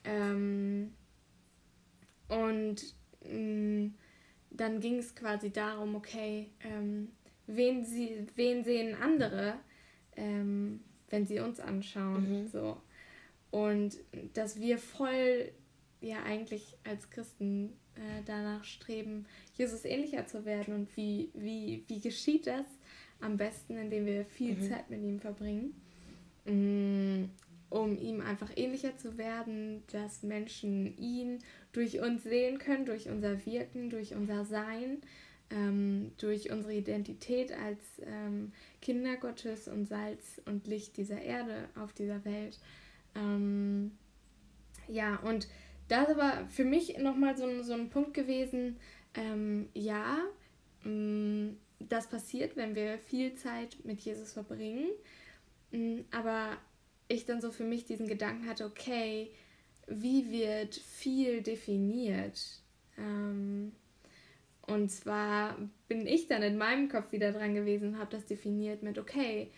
Ähm, 0.04 0.94
und 2.28 2.82
mh, 3.24 3.38
mm, 3.38 3.94
dann 4.54 4.80
ging 4.80 4.98
es 4.98 5.14
quasi 5.14 5.50
darum, 5.50 5.94
okay, 5.94 6.50
ähm, 6.60 7.08
wen, 7.46 7.84
sie, 7.84 8.26
wen 8.36 8.64
sehen 8.64 8.94
andere, 9.00 9.54
ähm, 10.16 10.80
wenn 11.10 11.26
sie 11.26 11.40
uns 11.40 11.60
anschauen. 11.60 12.42
Mhm. 12.42 12.48
So. 12.48 12.80
Und 13.50 13.98
dass 14.34 14.60
wir 14.60 14.78
voll 14.78 15.50
ja 16.00 16.22
eigentlich 16.24 16.76
als 16.84 17.10
Christen 17.10 17.72
äh, 17.94 18.22
danach 18.24 18.64
streben, 18.64 19.26
Jesus 19.54 19.84
ähnlicher 19.84 20.26
zu 20.26 20.44
werden. 20.44 20.74
Und 20.74 20.96
wie, 20.96 21.30
wie, 21.34 21.84
wie 21.88 22.00
geschieht 22.00 22.46
das 22.46 22.66
am 23.20 23.36
besten, 23.36 23.76
indem 23.76 24.06
wir 24.06 24.24
viel 24.24 24.54
mhm. 24.54 24.68
Zeit 24.68 24.90
mit 24.90 25.02
ihm 25.02 25.20
verbringen? 25.20 25.74
Mm, 26.44 27.24
um 27.72 27.96
ihm 27.98 28.20
einfach 28.20 28.50
ähnlicher 28.54 28.96
zu 28.98 29.16
werden, 29.16 29.82
dass 29.92 30.22
Menschen 30.22 30.96
ihn 30.98 31.38
durch 31.72 32.00
uns 32.00 32.22
sehen 32.22 32.58
können, 32.58 32.84
durch 32.84 33.08
unser 33.08 33.46
Wirken, 33.46 33.88
durch 33.88 34.14
unser 34.14 34.44
Sein, 34.44 34.98
ähm, 35.50 36.12
durch 36.18 36.50
unsere 36.50 36.74
Identität 36.74 37.50
als 37.52 37.80
ähm, 38.04 38.52
Kinder 38.82 39.16
Gottes 39.16 39.68
und 39.68 39.86
Salz 39.86 40.40
und 40.44 40.66
Licht 40.66 40.98
dieser 40.98 41.22
Erde 41.22 41.68
auf 41.74 41.94
dieser 41.94 42.22
Welt. 42.26 42.58
Ähm, 43.14 43.92
ja, 44.88 45.16
und 45.20 45.48
das 45.88 46.08
aber 46.10 46.46
für 46.48 46.64
mich 46.64 46.98
nochmal 46.98 47.38
so, 47.38 47.62
so 47.62 47.72
ein 47.72 47.88
Punkt 47.88 48.12
gewesen, 48.12 48.76
ähm, 49.14 49.68
ja, 49.72 50.18
mh, 50.84 50.90
mm, 50.90 51.56
das 51.80 52.06
passiert, 52.08 52.54
wenn 52.56 52.74
wir 52.74 52.98
viel 52.98 53.34
Zeit 53.34 53.78
mit 53.84 54.00
Jesus 54.02 54.32
verbringen, 54.34 54.88
mh, 55.70 55.78
mm, 55.78 56.04
aber 56.10 56.58
ich 57.08 57.24
dann 57.24 57.40
so 57.40 57.50
für 57.50 57.64
mich 57.64 57.84
diesen 57.84 58.06
Gedanken 58.06 58.48
hatte, 58.48 58.64
okay, 58.64 59.30
wie 59.86 60.30
wird 60.30 60.74
viel 60.74 61.42
definiert? 61.42 62.40
Ähm, 62.96 63.72
und 64.66 64.90
zwar 64.90 65.56
bin 65.88 66.06
ich 66.06 66.28
dann 66.28 66.42
in 66.42 66.56
meinem 66.56 66.88
Kopf 66.88 67.12
wieder 67.12 67.32
dran 67.32 67.54
gewesen 67.54 67.90
und 67.90 67.98
habe 67.98 68.10
das 68.10 68.26
definiert 68.26 68.82
mit, 68.82 68.98
okay, 68.98 69.50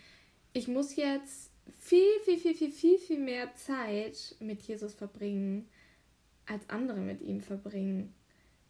ich 0.53 0.67
muss 0.67 0.95
jetzt 0.95 1.51
viel, 1.79 2.19
viel, 2.23 2.37
viel, 2.37 2.55
viel, 2.55 2.71
viel, 2.71 2.97
viel 2.97 3.19
mehr 3.19 3.53
Zeit 3.55 4.35
mit 4.39 4.61
Jesus 4.61 4.93
verbringen, 4.93 5.67
als 6.45 6.69
andere 6.69 6.99
mit 6.99 7.21
ihm 7.21 7.41
verbringen. 7.41 8.13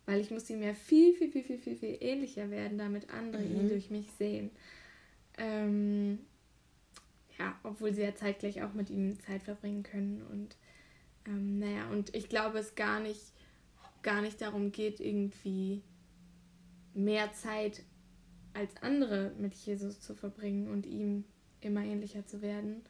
Weil 0.05 0.21
ich 0.21 0.29
muss 0.29 0.49
ihm 0.49 0.61
ja 0.61 0.73
viel, 0.73 1.13
viel, 1.13 1.31
viel, 1.31 1.43
viel, 1.43 1.57
viel, 1.57 1.75
viel 1.75 1.97
ähnlicher 1.99 2.49
werden, 2.51 2.77
damit 2.77 3.09
andere 3.09 3.41
mhm. 3.41 3.55
ihn 3.55 3.69
durch 3.69 3.89
mich 3.89 4.07
sehen. 4.17 4.51
Ähm, 5.37 6.19
ja, 7.39 7.57
obwohl 7.63 7.93
sie 7.93 8.01
ja 8.01 8.15
zeitgleich 8.15 8.63
auch 8.63 8.73
mit 8.73 8.89
ihm 8.89 9.19
Zeit 9.19 9.43
verbringen 9.43 9.83
können. 9.83 10.21
Und 10.31 10.55
ähm, 11.27 11.59
naja, 11.59 11.89
und 11.89 12.15
ich 12.15 12.29
glaube, 12.29 12.59
es 12.59 12.75
gar 12.75 12.99
nicht, 12.99 13.21
gar 14.03 14.21
nicht 14.21 14.41
darum 14.41 14.71
geht, 14.71 14.99
irgendwie 14.99 15.81
mehr 16.93 17.33
Zeit 17.33 17.83
als 18.53 18.71
andere 18.81 19.33
mit 19.37 19.53
Jesus 19.53 19.99
zu 19.99 20.15
verbringen 20.15 20.69
und 20.69 20.85
ihm 20.85 21.25
immer 21.59 21.83
ähnlicher 21.83 22.25
zu 22.25 22.41
werden, 22.41 22.83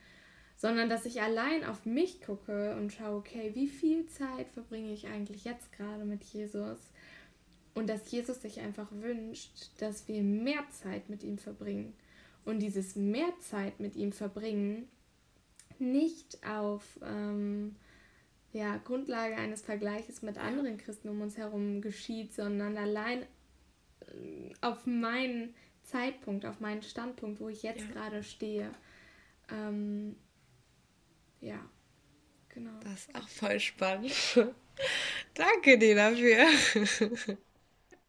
sondern 0.58 0.89
dass 0.89 1.05
ich 1.05 1.21
allein 1.21 1.63
auf 1.63 1.86
mich 1.86 2.21
gucke 2.21 2.75
und 2.75 2.93
schaue, 2.93 3.17
okay, 3.17 3.51
wie 3.55 3.67
viel 3.67 4.05
Zeit 4.05 4.49
verbringe 4.49 4.93
ich 4.93 5.08
eigentlich 5.08 5.43
jetzt 5.43 5.71
gerade 5.73 6.05
mit 6.05 6.23
Jesus? 6.23 6.77
Und 7.73 7.89
dass 7.89 8.10
Jesus 8.10 8.41
sich 8.41 8.62
einfach 8.62 8.89
wünscht, 8.91 9.69
dass 9.79 10.08
wir 10.08 10.21
mehr 10.21 10.63
Zeit 10.69 11.10
mit 11.10 11.23
ihm 11.23 11.38
verbringen 11.38 11.93
und 12.45 12.60
dieses 12.60 12.95
mehr 12.95 13.34
Zeit 13.39 13.79
mit 13.79 13.95
ihm 13.95 14.12
verbringen 14.12 14.88
nicht 15.79 16.38
auf 16.47 16.84
ähm, 17.03 17.75
ja, 18.53 18.77
Grundlage 18.77 19.36
eines 19.36 19.62
Vergleiches 19.62 20.21
mit 20.21 20.38
anderen 20.38 20.77
Christen 20.77 21.10
um 21.10 21.21
uns 21.21 21.38
herum 21.38 21.81
geschieht, 21.81 22.34
sondern 22.34 22.77
allein 22.77 23.23
äh, 23.23 24.53
auf 24.62 24.86
meinen 24.86 25.53
Zeitpunkt, 25.84 26.45
auf 26.45 26.60
meinen 26.60 26.81
Standpunkt, 26.81 27.39
wo 27.39 27.49
ich 27.49 27.63
jetzt 27.63 27.81
ja. 27.81 27.91
gerade 27.91 28.23
stehe. 28.23 28.71
Ähm, 29.51 30.15
ja, 31.41 31.60
genau. 32.49 32.79
Das 32.84 33.08
ist 33.08 33.15
auch 33.15 33.27
voll 33.27 33.60
spannend. 33.60 34.13
Danke 35.34 35.77
dir 35.77 35.95
dafür. 35.95 36.45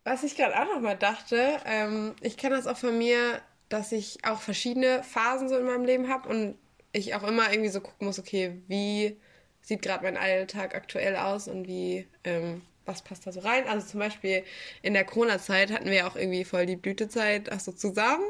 Was 0.05 0.22
ich 0.22 0.37
gerade 0.37 0.57
auch 0.61 0.75
noch 0.75 0.81
mal 0.81 0.96
dachte, 0.96 1.61
ähm, 1.64 2.14
ich 2.20 2.37
kenne 2.37 2.55
das 2.55 2.68
auch 2.68 2.77
von 2.77 2.96
mir, 2.96 3.42
dass 3.68 3.92
ich 3.92 4.24
auch 4.24 4.40
verschiedene 4.40 5.02
Phasen 5.02 5.48
so 5.48 5.57
in 5.57 5.66
meinem 5.66 5.85
Leben 5.85 6.09
habe 6.09 6.29
und 6.29 6.57
ich 6.92 7.14
auch 7.14 7.24
immer 7.24 7.50
irgendwie 7.50 7.70
so 7.70 7.81
gucken 7.81 8.07
muss, 8.07 8.18
okay, 8.18 8.61
wie 8.68 9.16
sieht 9.61 9.83
gerade 9.83 10.05
mein 10.05 10.16
Alltag 10.16 10.74
aktuell 10.74 11.16
aus 11.16 11.48
und 11.48 11.66
wie, 11.66 12.07
ähm, 12.24 12.62
was 12.85 13.02
passt 13.02 13.26
da 13.26 13.33
so 13.33 13.40
rein? 13.40 13.66
Also 13.66 13.87
zum 13.87 14.00
Beispiel 14.00 14.44
in 14.83 14.94
der 14.94 15.05
Corona-Zeit 15.05 15.72
hatten 15.72 15.90
wir 15.90 16.07
auch 16.07 16.14
irgendwie 16.14 16.44
voll 16.44 16.66
die 16.66 16.76
Blütezeit, 16.76 17.50
ach 17.50 17.59
so 17.59 17.72
zusammen, 17.72 18.24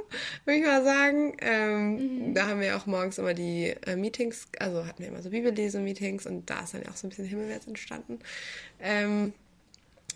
würde 0.46 0.59
ich 0.59 0.64
mal 0.64 0.83
sagen. 0.83 1.37
Ähm, 1.40 2.29
mhm. 2.29 2.35
Da 2.35 2.49
haben 2.49 2.61
wir 2.61 2.77
auch 2.77 2.87
morgens 2.87 3.18
immer 3.18 3.35
die 3.35 3.75
äh, 3.87 3.96
Meetings, 3.96 4.49
also 4.59 4.87
hatten 4.87 5.01
wir 5.01 5.09
immer 5.09 5.22
so 5.22 5.29
Bibellese-Meetings 5.29 6.27
und 6.27 6.49
da 6.49 6.61
ist 6.61 6.72
dann 6.72 6.83
ja 6.83 6.90
auch 6.90 6.96
so 6.96 7.07
ein 7.07 7.11
bisschen 7.11 7.27
Himmelwärts 7.27 7.66
entstanden. 7.66 8.18
Ähm, 8.81 9.35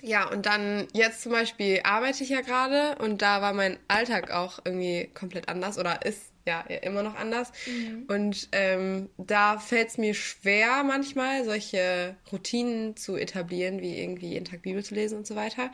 ja, 0.03 0.29
und 0.29 0.47
dann 0.47 0.89
jetzt 0.93 1.23
zum 1.23 1.33
Beispiel 1.33 1.81
arbeite 1.85 2.23
ich 2.23 2.31
ja 2.31 2.41
gerade 2.41 2.97
und 3.03 3.23
da 3.23 3.43
war 3.43 3.53
mein 3.53 3.79
Alltag 3.89 4.31
auch 4.31 4.59
irgendwie 4.65 5.11
komplett 5.15 5.49
anders 5.49 5.79
oder 5.79 6.05
ist 6.05 6.31
ja 6.47 6.61
immer 6.61 7.03
noch 7.03 7.17
anders. 7.17 7.53
Mhm. 7.67 8.05
Und 8.09 8.49
ähm, 8.53 9.09
da 9.19 9.59
fällt 9.59 9.89
es 9.89 9.99
mir 9.99 10.15
schwer, 10.15 10.83
manchmal 10.85 11.45
solche 11.45 12.17
Routinen 12.33 12.97
zu 12.97 13.17
etablieren, 13.17 13.81
wie 13.81 14.01
irgendwie 14.01 14.29
jeden 14.29 14.45
Tag 14.45 14.63
Bibel 14.63 14.85
zu 14.85 14.95
lesen 14.95 15.19
und 15.19 15.27
so 15.27 15.37
weiter. 15.37 15.71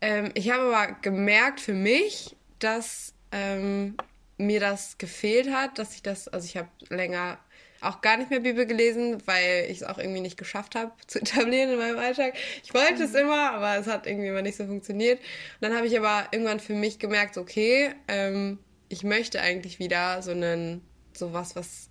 Ähm, 0.00 0.30
ich 0.34 0.50
habe 0.50 0.74
aber 0.74 0.96
gemerkt 1.02 1.60
für 1.60 1.74
mich, 1.74 2.36
dass 2.58 3.14
ähm, 3.32 3.96
mir 4.38 4.60
das 4.60 4.98
gefehlt 4.98 5.52
hat, 5.52 5.78
dass 5.78 5.94
ich 5.94 6.02
das, 6.02 6.28
also 6.28 6.44
ich 6.46 6.56
habe 6.56 6.68
länger 6.88 7.38
auch 7.80 8.00
gar 8.00 8.16
nicht 8.16 8.30
mehr 8.30 8.40
Bibel 8.40 8.66
gelesen, 8.66 9.18
weil 9.26 9.66
ich 9.68 9.78
es 9.78 9.82
auch 9.82 9.98
irgendwie 9.98 10.20
nicht 10.20 10.36
geschafft 10.36 10.74
habe 10.74 10.92
zu 11.06 11.20
etablieren 11.20 11.70
in 11.70 11.78
meinem 11.78 11.98
Alltag. 11.98 12.34
Ich 12.62 12.74
wollte 12.74 12.96
mhm. 12.96 13.02
es 13.02 13.14
immer, 13.14 13.52
aber 13.52 13.78
es 13.78 13.86
hat 13.86 14.06
irgendwie 14.06 14.28
immer 14.28 14.42
nicht 14.42 14.56
so 14.56 14.66
funktioniert. 14.66 15.18
Und 15.18 15.62
dann 15.68 15.76
habe 15.76 15.86
ich 15.86 15.98
aber 15.98 16.28
irgendwann 16.30 16.60
für 16.60 16.74
mich 16.74 16.98
gemerkt, 16.98 17.38
okay, 17.38 17.90
ähm, 18.08 18.58
ich 18.88 19.04
möchte 19.04 19.40
eigentlich 19.40 19.78
wieder 19.78 20.20
so 20.22 20.32
einen, 20.32 20.82
sowas, 21.12 21.56
was 21.56 21.90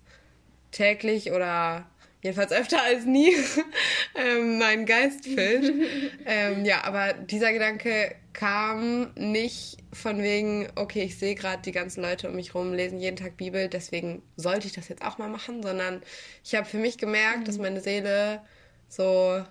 täglich 0.70 1.32
oder 1.32 1.86
jedenfalls 2.22 2.52
öfter 2.52 2.82
als 2.82 3.04
nie 3.04 3.34
ähm, 4.14 4.58
meinen 4.58 4.86
Geist 4.86 5.24
füllt. 5.24 5.72
ähm, 6.26 6.64
ja, 6.64 6.84
aber 6.84 7.14
dieser 7.14 7.52
Gedanke 7.52 8.14
kam 8.40 9.12
nicht 9.16 9.76
von 9.92 10.22
wegen, 10.22 10.66
okay, 10.74 11.02
ich 11.02 11.18
sehe 11.18 11.34
gerade 11.34 11.60
die 11.60 11.72
ganzen 11.72 12.00
Leute 12.00 12.30
um 12.30 12.36
mich 12.36 12.54
rum 12.54 12.72
lesen 12.72 12.98
jeden 12.98 13.16
Tag 13.16 13.36
Bibel, 13.36 13.68
deswegen 13.68 14.22
sollte 14.36 14.66
ich 14.66 14.72
das 14.72 14.88
jetzt 14.88 15.04
auch 15.04 15.18
mal 15.18 15.28
machen, 15.28 15.62
sondern 15.62 16.02
ich 16.42 16.54
habe 16.54 16.64
für 16.64 16.78
mich 16.78 16.96
gemerkt, 16.96 17.40
mhm. 17.40 17.44
dass 17.44 17.58
meine 17.58 17.82
Seele 17.82 18.40
so 18.88 19.44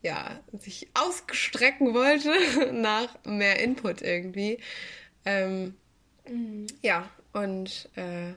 ja 0.00 0.40
sich 0.54 0.88
ausgestrecken 0.94 1.92
wollte 1.92 2.32
nach 2.72 3.14
mehr 3.24 3.60
Input 3.60 4.00
irgendwie. 4.00 4.58
Ähm, 5.26 5.74
mhm. 6.26 6.66
Ja, 6.80 7.10
und 7.34 7.90
äh, 7.96 8.32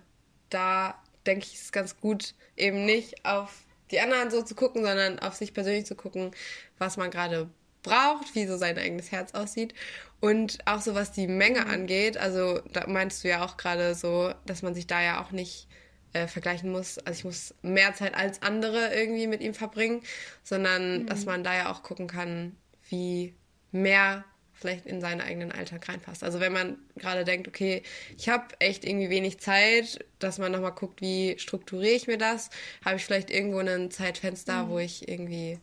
da 0.50 1.02
denke 1.26 1.46
ich, 1.46 1.54
ist 1.54 1.64
es 1.64 1.72
ganz 1.72 1.96
gut, 1.96 2.36
eben 2.58 2.84
nicht 2.84 3.26
auf 3.26 3.62
die 3.90 4.02
anderen 4.02 4.32
so 4.32 4.42
zu 4.42 4.54
gucken, 4.54 4.84
sondern 4.84 5.20
auf 5.20 5.36
sich 5.36 5.54
persönlich 5.54 5.86
zu 5.86 5.96
gucken, 5.96 6.32
was 6.78 6.98
man 6.98 7.10
gerade 7.10 7.50
braucht, 7.84 8.34
wie 8.36 8.48
so 8.48 8.58
sein 8.58 8.78
eigenes 8.78 9.12
Herz 9.12 9.34
aussieht. 9.34 9.74
Und 10.20 10.60
auch 10.66 10.82
so 10.82 10.96
was 10.96 11.12
die 11.12 11.28
Menge 11.28 11.62
mhm. 11.62 11.70
angeht, 11.70 12.18
also 12.18 12.62
da 12.72 12.88
meinst 12.88 13.24
du 13.24 13.28
ja 13.28 13.46
auch 13.46 13.58
gerade 13.58 13.94
so, 13.94 14.34
dass 14.46 14.62
man 14.62 14.74
sich 14.74 14.88
da 14.88 15.02
ja 15.02 15.22
auch 15.22 15.32
nicht 15.32 15.68
äh, 16.14 16.28
vergleichen 16.28 16.72
muss. 16.72 16.98
Also 17.00 17.20
ich 17.20 17.26
muss 17.26 17.56
mehr 17.62 17.94
Zeit 17.94 18.16
als 18.16 18.42
andere 18.42 18.94
irgendwie 18.96 19.28
mit 19.28 19.42
ihm 19.42 19.54
verbringen, 19.54 20.02
sondern 20.44 21.04
mhm. 21.04 21.08
dass 21.08 21.26
man 21.26 21.44
da 21.44 21.54
ja 21.54 21.72
auch 21.72 21.84
gucken 21.84 22.08
kann, 22.08 22.56
wie 22.90 23.36
mehr 23.72 24.24
vielleicht 24.54 24.86
in 24.86 25.02
seinen 25.02 25.20
eigenen 25.20 25.52
Alltag 25.52 25.90
reinpasst. 25.90 26.24
Also 26.24 26.40
wenn 26.40 26.54
man 26.54 26.78
gerade 26.96 27.26
denkt, 27.26 27.50
okay, 27.50 27.84
ich 28.18 28.30
habe 28.30 28.46
echt 28.60 28.86
irgendwie 28.86 29.10
wenig 29.10 29.40
Zeit, 29.40 30.06
dass 30.20 30.38
man 30.38 30.54
nochmal 30.54 30.72
guckt, 30.72 31.02
wie 31.02 31.38
strukturiere 31.38 31.96
ich 31.96 32.08
mir 32.08 32.18
das? 32.18 32.50
Habe 32.86 32.96
ich 32.96 33.04
vielleicht 33.04 33.30
irgendwo 33.30 33.60
ein 33.60 33.92
Zeitfenster, 33.92 34.64
mhm. 34.64 34.70
wo 34.70 34.80
ich 34.80 35.10
irgendwie 35.10 35.60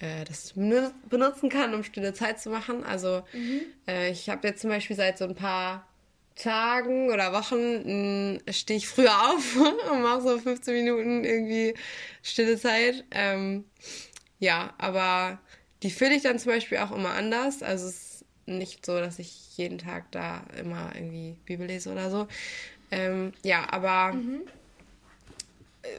äh, 0.00 0.24
das 0.24 0.54
benutzen 1.08 1.48
kann, 1.48 1.74
um 1.74 1.84
stille 1.84 2.12
Zeit 2.12 2.40
zu 2.40 2.50
machen? 2.50 2.84
Also 2.84 3.22
mhm. 3.32 3.60
äh, 3.86 4.10
ich 4.10 4.28
habe 4.28 4.48
jetzt 4.48 4.60
zum 4.60 4.70
Beispiel 4.70 4.96
seit 4.96 5.18
so 5.18 5.24
ein 5.24 5.34
paar 5.34 5.86
Tagen 6.36 7.10
oder 7.10 7.32
Wochen 7.32 8.40
stehe 8.50 8.78
ich 8.78 8.88
früher 8.88 9.12
auf 9.12 9.56
und 9.92 10.02
mache 10.02 10.22
so 10.22 10.38
15 10.38 10.74
Minuten 10.74 11.24
irgendwie 11.24 11.74
stille 12.22 12.56
Zeit. 12.56 13.04
Ähm, 13.10 13.64
ja, 14.38 14.72
aber 14.78 15.38
die 15.82 15.90
fülle 15.90 16.14
ich 16.14 16.22
dann 16.22 16.38
zum 16.38 16.52
Beispiel 16.52 16.78
auch 16.78 16.92
immer 16.92 17.10
anders. 17.10 17.62
Also 17.62 17.88
es 17.88 18.24
nicht 18.46 18.84
so, 18.84 18.98
dass 18.98 19.18
ich 19.18 19.56
jeden 19.56 19.78
Tag 19.78 20.10
da 20.10 20.44
immer 20.58 20.92
irgendwie 20.94 21.36
Bibel 21.44 21.66
lese 21.66 21.92
oder 21.92 22.10
so. 22.10 22.26
Ähm, 22.90 23.32
ja, 23.42 23.70
aber 23.70 24.14
mhm. 24.14 24.42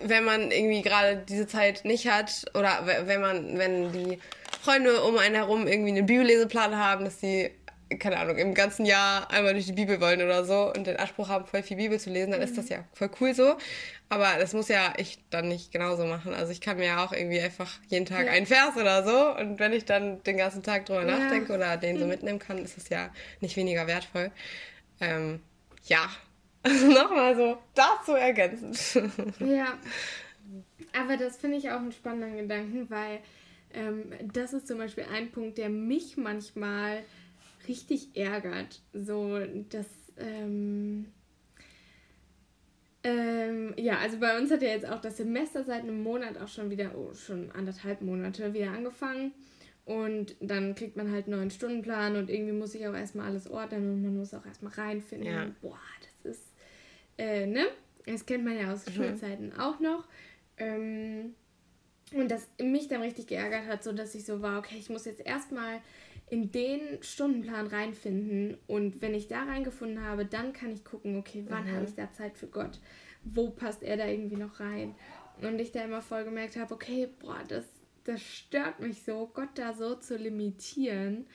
Wenn 0.04 0.24
man 0.24 0.52
irgendwie 0.52 0.82
gerade 0.82 1.24
diese 1.28 1.48
Zeit 1.48 1.86
nicht 1.86 2.08
hat 2.08 2.46
oder 2.54 2.84
wenn 3.06 3.22
man, 3.22 3.58
wenn 3.58 3.92
die 3.92 4.20
Freunde 4.62 5.04
um 5.04 5.18
einen 5.18 5.36
herum 5.36 5.68
irgendwie 5.68 5.92
einen 5.92 6.06
Bibelleseplan 6.06 6.78
haben, 6.78 7.06
dass 7.06 7.20
sie 7.20 7.52
keine 8.00 8.18
Ahnung, 8.18 8.38
im 8.38 8.54
ganzen 8.54 8.86
Jahr 8.86 9.30
einmal 9.32 9.54
durch 9.54 9.66
die 9.66 9.74
Bibel 9.74 10.00
wollen 10.00 10.22
oder 10.22 10.46
so 10.46 10.72
und 10.74 10.88
den 10.88 10.98
Anspruch 10.98 11.30
haben, 11.30 11.46
voll 11.46 11.64
viel 11.64 11.78
Bibel 11.78 12.00
zu 12.00 12.10
lesen, 12.10 12.32
dann 12.32 12.40
mhm. 12.40 12.46
ist 12.46 12.58
das 12.58 12.70
ja 12.70 12.86
voll 12.94 13.10
cool 13.20 13.34
so. 13.34 13.58
Aber 14.10 14.36
das 14.40 14.54
muss 14.54 14.68
ja 14.68 14.94
ich 14.98 15.20
dann 15.30 15.48
nicht 15.48 15.72
genauso 15.72 16.06
machen. 16.06 16.34
Also 16.34 16.52
ich 16.52 16.62
kann 16.62 16.78
mir 16.78 16.86
ja 16.86 17.06
auch 17.06 17.14
irgendwie 17.14 17.40
einfach 17.40 17.80
jeden 17.88 18.06
Tag 18.06 18.26
ja. 18.26 18.32
einen 18.32 18.46
Vers 18.46 18.76
oder 18.76 19.04
so 19.04 19.38
und 19.40 19.60
wenn 19.60 19.74
ich 19.74 19.86
dann 19.86 20.22
den 20.24 20.38
ganzen 20.38 20.64
Tag 20.64 20.86
drüber 20.86 21.06
ja. 21.06 21.18
nachdenke 21.18 21.54
oder 21.54 21.78
den 21.78 21.98
so 21.98 22.04
mhm. 22.06 22.12
mitnehmen 22.12 22.40
kann, 22.40 22.58
ist 22.58 22.78
es 22.78 22.90
ja 22.90 23.10
nicht 23.40 23.56
weniger 23.56 23.88
wertvoll. 23.88 24.32
Ähm, 25.00 25.42
ja, 25.86 26.10
nochmal 26.94 27.36
so 27.36 27.58
dazu 27.74 28.14
ergänzend. 28.14 28.78
ja, 29.40 29.78
aber 30.94 31.18
das 31.18 31.38
finde 31.38 31.58
ich 31.58 31.70
auch 31.70 31.80
einen 31.80 31.92
spannenden 31.92 32.38
Gedanken, 32.38 32.90
weil 32.90 33.20
ähm, 33.74 34.12
das 34.34 34.54
ist 34.54 34.68
zum 34.68 34.78
Beispiel 34.78 35.06
ein 35.12 35.32
Punkt, 35.32 35.58
der 35.58 35.70
mich 35.70 36.18
manchmal 36.18 37.04
richtig 37.68 38.16
ärgert. 38.16 38.82
So, 38.94 39.40
dass. 39.70 39.88
Ähm, 40.18 41.08
ähm, 43.04 43.74
ja, 43.78 43.98
also 43.98 44.20
bei 44.20 44.38
uns 44.38 44.52
hat 44.52 44.62
ja 44.62 44.70
jetzt 44.70 44.88
auch 44.88 45.02
das 45.02 45.18
Semester 45.18 45.64
seit 45.64 45.82
einem 45.82 46.04
Monat 46.04 46.38
auch 46.38 46.48
schon 46.48 46.70
wieder, 46.70 46.96
oh, 46.96 47.14
schon 47.16 47.52
anderthalb 47.52 48.02
Monate 48.02 48.54
wieder 48.54 48.72
angefangen. 48.72 49.34
Und 49.86 50.36
dann 50.40 50.76
kriegt 50.76 50.96
man 50.96 51.12
halt 51.12 51.26
einen 51.26 51.38
neuen 51.38 51.50
Stundenplan 51.50 52.16
und 52.16 52.30
irgendwie 52.30 52.54
muss 52.54 52.76
ich 52.76 52.88
auch 52.88 52.94
erstmal 52.94 53.28
alles 53.28 53.50
ordnen 53.50 53.92
und 53.92 54.04
man 54.04 54.18
muss 54.18 54.34
auch 54.34 54.46
erstmal 54.46 54.74
reinfinden. 54.74 55.28
Ja. 55.28 55.48
boah, 55.62 55.80
das 56.02 56.34
ist, 56.34 56.51
äh, 57.18 57.46
ne? 57.46 57.68
Das 58.06 58.26
kennt 58.26 58.44
man 58.44 58.58
ja 58.58 58.74
aus 58.74 58.86
mhm. 58.88 58.94
Schulzeiten 58.94 59.54
auch 59.54 59.80
noch. 59.80 60.08
Ähm, 60.58 61.36
und 62.14 62.30
das 62.30 62.48
mich 62.60 62.88
dann 62.88 63.02
richtig 63.02 63.28
geärgert 63.28 63.68
hat, 63.68 63.84
so 63.84 63.94
dass 63.94 64.16
ich 64.16 64.26
so 64.26 64.42
war, 64.42 64.60
okay, 64.60 64.76
ich 64.78 64.90
muss 64.90 65.06
jetzt 65.06 65.26
erstmal 65.26 65.80
in 66.30 66.52
den 66.52 67.02
Stundenplan 67.02 67.68
reinfinden 67.68 68.58
und 68.68 69.02
wenn 69.02 69.14
ich 69.14 69.28
da 69.28 69.44
reingefunden 69.44 70.04
habe, 70.04 70.26
dann 70.26 70.54
kann 70.54 70.72
ich 70.72 70.84
gucken, 70.84 71.18
okay, 71.18 71.46
wann 71.50 71.66
mhm. 71.66 71.76
habe 71.76 71.86
ich 71.86 71.96
da 71.96 72.12
Zeit 72.14 72.38
für 72.38 72.48
Gott? 72.48 72.80
Wo 73.24 73.50
passt 73.50 73.84
er 73.84 73.98
da 73.98 74.08
irgendwie 74.08 74.38
noch 74.38 74.60
rein? 74.60 74.96
Und 75.42 75.60
ich 75.60 75.72
da 75.72 75.84
immer 75.84 76.02
voll 76.02 76.24
gemerkt 76.24 76.56
habe, 76.56 76.74
okay, 76.74 77.10
boah, 77.20 77.40
das, 77.48 77.66
das 78.04 78.22
stört 78.22 78.80
mich 78.80 79.04
so, 79.04 79.30
Gott 79.34 79.50
da 79.56 79.74
so 79.74 79.96
zu 79.96 80.18
limitieren. 80.18 81.28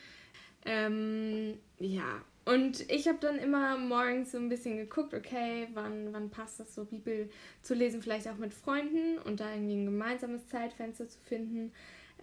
Ähm, 0.65 1.59
ja, 1.79 2.23
und 2.47 2.89
ich 2.93 3.09
habe 3.09 3.19
dann 3.21 3.39
immer 3.39 3.77
morgens 3.77 4.31
so 4.31 4.39
ein 4.39 4.49
bisschen 4.49 4.77
geguckt, 4.77 5.15
okay, 5.15 5.67
wann, 5.75 6.13
wann 6.13 6.31
passt 6.31 6.61
das 6.61 6.77
so, 6.77 6.85
Bibel 6.85 7.29
zu 7.61 7.75
lesen, 7.75 8.01
vielleicht 8.01 8.29
auch 8.29 8.37
mit 8.37 8.55
Freunden 8.55 9.19
und 9.19 9.41
da 9.41 9.53
irgendwie 9.53 9.75
ein 9.75 9.85
gemeinsames 9.85 10.47
Zeitfenster 10.49 11.09
zu 11.09 11.19
finden. 11.19 11.73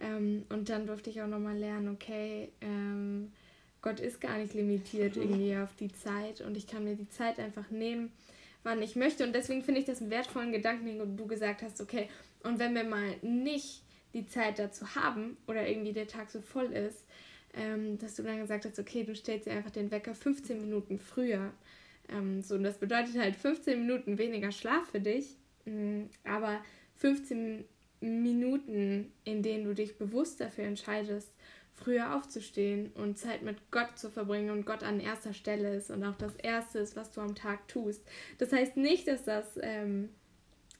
Ähm, 0.00 0.46
und 0.48 0.70
dann 0.70 0.86
durfte 0.86 1.10
ich 1.10 1.20
auch 1.20 1.26
nochmal 1.26 1.58
lernen, 1.58 1.90
okay, 1.90 2.48
ähm, 2.62 3.32
Gott 3.82 4.00
ist 4.00 4.18
gar 4.18 4.38
nicht 4.38 4.54
limitiert 4.54 5.16
irgendwie 5.18 5.58
auf 5.58 5.76
die 5.78 5.92
Zeit 5.92 6.40
und 6.40 6.56
ich 6.56 6.66
kann 6.66 6.84
mir 6.84 6.96
die 6.96 7.10
Zeit 7.10 7.38
einfach 7.38 7.70
nehmen, 7.70 8.10
wann 8.62 8.80
ich 8.80 8.96
möchte. 8.96 9.24
Und 9.24 9.34
deswegen 9.34 9.62
finde 9.62 9.80
ich 9.80 9.86
das 9.86 10.00
einen 10.00 10.10
wertvollen 10.10 10.52
Gedanken, 10.52 10.86
den 10.86 11.16
du 11.18 11.26
gesagt 11.26 11.62
hast, 11.62 11.82
okay, 11.82 12.08
und 12.42 12.58
wenn 12.58 12.74
wir 12.74 12.84
mal 12.84 13.14
nicht 13.20 13.82
die 14.14 14.26
Zeit 14.26 14.58
dazu 14.58 14.94
haben 14.94 15.36
oder 15.46 15.68
irgendwie 15.68 15.92
der 15.92 16.08
Tag 16.08 16.30
so 16.30 16.40
voll 16.40 16.72
ist, 16.72 17.04
ähm, 17.56 17.98
dass 17.98 18.16
du 18.16 18.22
dann 18.22 18.40
gesagt 18.40 18.64
hast, 18.64 18.78
okay, 18.78 19.04
du 19.04 19.14
stellst 19.14 19.46
dir 19.46 19.52
einfach 19.52 19.70
den 19.70 19.90
Wecker 19.90 20.14
15 20.14 20.60
Minuten 20.60 20.98
früher. 20.98 21.52
Ähm, 22.08 22.42
so, 22.42 22.54
und 22.56 22.64
das 22.64 22.78
bedeutet 22.78 23.16
halt 23.16 23.36
15 23.36 23.80
Minuten 23.80 24.18
weniger 24.18 24.52
Schlaf 24.52 24.90
für 24.90 25.00
dich, 25.00 25.36
mh, 25.64 25.72
mm, 25.72 26.10
aber 26.24 26.60
15 26.96 27.64
Minuten 28.04 29.12
in 29.24 29.42
denen 29.42 29.64
du 29.64 29.74
dich 29.74 29.96
bewusst 29.96 30.40
dafür 30.40 30.64
entscheidest, 30.64 31.32
früher 31.72 32.14
aufzustehen 32.14 32.90
und 32.94 33.18
Zeit 33.18 33.42
mit 33.42 33.70
Gott 33.70 33.98
zu 33.98 34.10
verbringen 34.10 34.50
und 34.50 34.66
Gott 34.66 34.82
an 34.82 35.00
erster 35.00 35.32
Stelle 35.32 35.74
ist 35.74 35.90
und 35.90 36.04
auch 36.04 36.16
das 36.16 36.36
Erste 36.36 36.78
ist, 36.78 36.96
was 36.96 37.10
du 37.10 37.20
am 37.20 37.34
Tag 37.34 37.66
tust. 37.66 38.02
Das 38.38 38.52
heißt 38.52 38.76
nicht, 38.76 39.08
dass 39.08 39.24
das 39.24 39.58
ähm, 39.60 40.10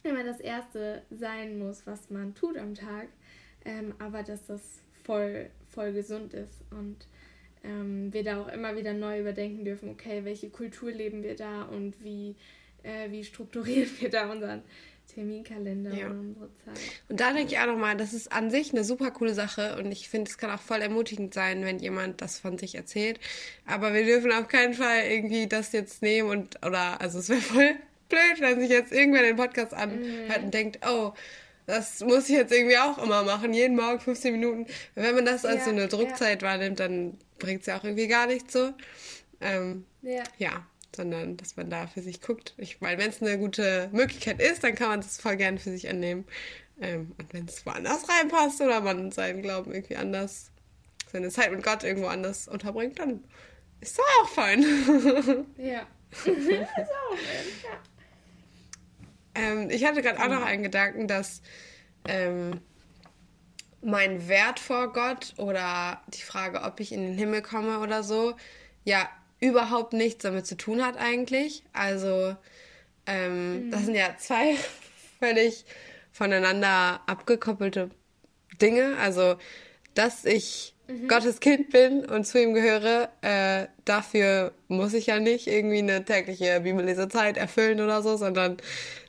immer 0.02 0.22
das 0.22 0.38
Erste 0.40 1.02
sein 1.10 1.58
muss, 1.58 1.86
was 1.86 2.10
man 2.10 2.34
tut 2.34 2.56
am 2.56 2.74
Tag, 2.74 3.08
ähm, 3.64 3.94
aber 3.98 4.22
dass 4.22 4.46
das 4.46 4.82
voll, 5.04 5.50
voll 5.68 5.92
gesund 5.92 6.34
ist 6.34 6.62
und 6.70 7.06
ähm, 7.62 8.12
wir 8.12 8.24
da 8.24 8.42
auch 8.42 8.48
immer 8.48 8.76
wieder 8.76 8.92
neu 8.92 9.20
überdenken 9.20 9.64
dürfen, 9.64 9.88
okay, 9.88 10.24
welche 10.24 10.50
Kultur 10.50 10.90
leben 10.90 11.22
wir 11.22 11.36
da 11.36 11.62
und 11.62 12.02
wie, 12.02 12.36
äh, 12.82 13.10
wie 13.10 13.24
strukturieren 13.24 13.90
wir 14.00 14.10
da 14.10 14.30
unseren 14.30 14.62
Terminkalender 15.12 15.94
ja. 15.94 16.06
und 16.06 16.28
unsere 16.28 16.48
Zeit. 16.64 16.80
Und 17.08 17.20
da 17.20 17.32
denke 17.32 17.52
ich 17.52 17.58
auch 17.58 17.66
nochmal, 17.66 17.96
das 17.96 18.12
ist 18.12 18.32
an 18.32 18.50
sich 18.50 18.72
eine 18.72 18.84
super 18.84 19.10
coole 19.10 19.34
Sache 19.34 19.76
und 19.78 19.92
ich 19.92 20.08
finde, 20.08 20.30
es 20.30 20.38
kann 20.38 20.50
auch 20.50 20.60
voll 20.60 20.80
ermutigend 20.80 21.34
sein, 21.34 21.64
wenn 21.64 21.78
jemand 21.78 22.20
das 22.20 22.38
von 22.38 22.58
sich 22.58 22.74
erzählt. 22.74 23.20
Aber 23.66 23.92
wir 23.92 24.04
dürfen 24.04 24.32
auf 24.32 24.48
keinen 24.48 24.74
Fall 24.74 25.04
irgendwie 25.08 25.46
das 25.46 25.72
jetzt 25.72 26.02
nehmen 26.02 26.30
und, 26.30 26.66
oder, 26.66 27.00
also 27.00 27.18
es 27.18 27.28
wäre 27.28 27.40
voll 27.42 27.76
blöd, 28.08 28.40
wenn 28.40 28.60
sich 28.60 28.70
jetzt 28.70 28.92
irgendwer 28.92 29.22
den 29.22 29.36
Podcast 29.36 29.74
anhört 29.74 30.38
mhm. 30.38 30.44
und 30.44 30.54
denkt, 30.54 30.80
oh, 30.86 31.12
das 31.66 32.00
muss 32.00 32.28
ich 32.28 32.36
jetzt 32.36 32.52
irgendwie 32.52 32.78
auch 32.78 32.98
immer 33.02 33.22
machen, 33.22 33.54
jeden 33.54 33.76
Morgen 33.76 34.00
15 34.00 34.32
Minuten. 34.32 34.66
Wenn 34.94 35.14
man 35.14 35.24
das 35.24 35.44
als 35.44 35.60
ja, 35.60 35.64
so 35.64 35.70
eine 35.70 35.88
Druckzeit 35.88 36.42
ja. 36.42 36.48
wahrnimmt, 36.48 36.80
dann 36.80 37.18
bringt 37.38 37.62
es 37.62 37.66
ja 37.66 37.78
auch 37.78 37.84
irgendwie 37.84 38.08
gar 38.08 38.26
nichts 38.26 38.52
so. 38.52 38.72
Ähm, 39.40 39.84
ja. 40.02 40.22
ja 40.38 40.66
sondern 40.94 41.36
dass 41.36 41.56
man 41.56 41.70
da 41.70 41.86
für 41.86 42.02
sich 42.02 42.20
guckt. 42.20 42.54
Ich 42.56 42.80
meine, 42.80 43.02
wenn 43.02 43.10
es 43.10 43.20
eine 43.20 43.38
gute 43.38 43.88
Möglichkeit 43.92 44.40
ist, 44.40 44.64
dann 44.64 44.74
kann 44.74 44.88
man 44.88 45.00
das 45.00 45.18
voll 45.18 45.36
gerne 45.36 45.58
für 45.58 45.70
sich 45.70 45.88
annehmen. 45.88 46.24
Ähm, 46.80 47.12
und 47.18 47.32
wenn 47.32 47.46
es 47.46 47.64
woanders 47.66 48.08
reinpasst 48.08 48.60
oder 48.60 48.80
man 48.80 49.12
seinen 49.12 49.42
Glauben 49.42 49.72
irgendwie 49.72 49.96
anders, 49.96 50.50
seine 51.12 51.30
Zeit 51.30 51.52
mit 51.52 51.62
Gott 51.62 51.84
irgendwo 51.84 52.08
anders 52.08 52.48
unterbringt, 52.48 52.98
dann 52.98 53.24
ist 53.80 53.98
das 53.98 54.04
auch 54.22 54.28
fein. 54.28 54.62
ja. 55.58 55.86
ist 56.10 56.26
auch 56.26 57.16
Mensch, 57.16 57.64
ja. 57.64 57.80
Ähm, 59.34 59.70
ich 59.70 59.84
hatte 59.84 60.02
gerade 60.02 60.20
auch 60.20 60.28
noch 60.28 60.44
einen 60.44 60.62
Gedanken, 60.62 61.08
dass 61.08 61.42
ähm, 62.06 62.60
mein 63.82 64.28
Wert 64.28 64.60
vor 64.60 64.92
Gott 64.92 65.34
oder 65.36 66.02
die 66.08 66.22
Frage, 66.22 66.62
ob 66.62 66.80
ich 66.80 66.92
in 66.92 67.02
den 67.02 67.18
Himmel 67.18 67.42
komme 67.42 67.80
oder 67.80 68.02
so, 68.02 68.34
ja 68.84 69.08
überhaupt 69.40 69.92
nichts 69.92 70.22
damit 70.22 70.46
zu 70.46 70.56
tun 70.56 70.84
hat 70.84 70.96
eigentlich. 70.96 71.64
Also 71.72 72.36
ähm, 73.06 73.66
mhm. 73.66 73.70
das 73.70 73.84
sind 73.84 73.94
ja 73.94 74.16
zwei 74.18 74.56
völlig 75.18 75.64
voneinander 76.12 77.00
abgekoppelte 77.06 77.90
Dinge. 78.60 78.96
Also 78.98 79.36
dass 79.94 80.24
ich 80.24 80.74
mhm. 80.88 81.08
Gottes 81.08 81.40
Kind 81.40 81.70
bin 81.70 82.04
und 82.04 82.26
zu 82.26 82.42
ihm 82.42 82.54
gehöre, 82.54 83.10
äh, 83.22 83.66
dafür 83.84 84.52
muss 84.68 84.94
ich 84.94 85.06
ja 85.06 85.20
nicht 85.20 85.46
irgendwie 85.46 85.78
eine 85.78 86.04
tägliche 86.04 86.60
Bibellesezeit 86.60 87.36
erfüllen 87.36 87.80
oder 87.80 88.02
so, 88.02 88.16
sondern 88.16 88.56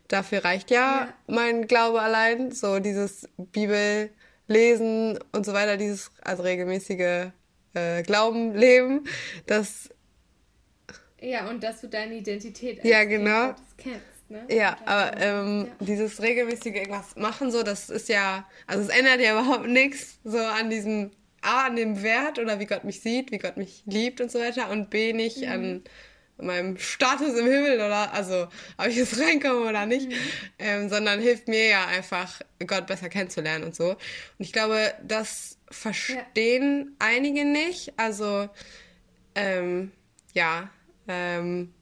dafür 0.08 0.44
reicht 0.46 0.72
ja, 0.72 1.08
ja. 1.08 1.14
mein 1.28 1.68
Glaube 1.68 2.02
allein. 2.02 2.52
So 2.52 2.80
dieses 2.80 3.30
Bibellesen 3.38 5.20
und 5.32 5.46
so 5.46 5.54
weiter, 5.54 5.78
dieses 5.78 6.12
also 6.22 6.44
regelmäßige 6.44 7.32
äh, 7.74 8.04
Glauben 8.04 8.54
leben, 8.56 9.06
das 9.48 9.90
ja 11.22 11.50
und 11.50 11.64
dass 11.64 11.82
du 11.82 11.88
deine 11.88 12.16
Identität 12.16 12.80
als 12.80 12.88
ja 12.88 13.04
genau 13.04 13.56
kennst. 13.78 14.16
Ne? 14.28 14.46
Ja, 14.50 14.78
aber 14.86 15.22
ähm, 15.22 15.68
ja. 15.68 15.86
dieses 15.86 16.22
regelmäßige 16.22 16.76
irgendwas 16.76 17.16
machen, 17.16 17.52
so, 17.52 17.62
das 17.62 17.92
ist 17.92 18.10
ja, 18.10 18.48
also 18.66 18.82
es 18.82 18.90
ändert 18.90 19.22
ja 19.22 19.34
überhaupt 19.40 19.68
nichts 19.68 20.20
so 20.24 20.40
an 20.40 20.70
diesem 20.70 21.12
A, 21.42 21.68
an 21.68 21.76
dem 21.76 22.02
Wert 22.02 22.40
oder 22.40 22.60
wie 22.60 22.66
Gott 22.66 22.86
mich 22.86 23.02
sieht, 23.02 23.32
wie 23.32 23.38
Gott 23.38 23.58
mich 23.58 23.84
liebt 23.86 24.22
und 24.22 24.32
so 24.32 24.40
weiter 24.40 24.72
und 24.72 24.90
B, 24.90 25.14
nicht 25.14 25.42
mhm. 25.42 25.52
an 25.52 25.84
meinem 26.38 26.78
Status 26.78 27.38
im 27.38 27.46
Himmel 27.46 27.76
oder 27.76 28.14
also 28.14 28.48
ob 28.78 28.88
ich 28.88 28.96
jetzt 28.96 29.20
reinkomme 29.20 29.68
oder 29.68 29.86
nicht, 29.86 30.10
mhm. 30.10 30.16
ähm, 30.60 30.90
sondern 30.90 31.20
hilft 31.20 31.48
mir 31.48 31.68
ja 31.68 31.86
einfach 31.86 32.42
Gott 32.66 32.88
besser 32.88 33.10
kennenzulernen 33.10 33.64
und 33.64 33.76
so. 33.76 33.92
Und 33.92 33.98
ich 34.40 34.52
glaube, 34.52 34.94
das 35.04 35.58
verstehen 35.70 36.98
ja. 37.00 37.08
einige 37.08 37.46
nicht. 37.46 37.94
Also 37.98 38.50
ähm, 39.36 39.92
ja, 40.34 40.70
ähm, 41.08 41.74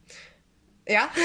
ja. 0.88 1.10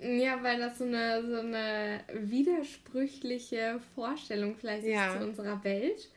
Ja, 0.00 0.42
weil 0.42 0.58
das 0.58 0.76
so 0.76 0.84
eine, 0.84 1.26
so 1.26 1.38
eine 1.38 2.00
widersprüchliche 2.12 3.80
Vorstellung 3.94 4.54
vielleicht 4.54 4.84
ja. 4.84 5.06
ist 5.06 5.18
zu 5.18 5.24
unserer 5.24 5.64
Welt 5.64 6.10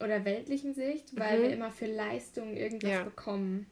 oder 0.00 0.24
weltlichen 0.24 0.74
Sicht, 0.74 1.16
weil 1.16 1.38
mhm. 1.38 1.42
wir 1.42 1.50
immer 1.50 1.70
für 1.70 1.86
Leistung 1.86 2.56
irgendwas 2.56 2.90
ja. 2.90 3.04
bekommen 3.04 3.70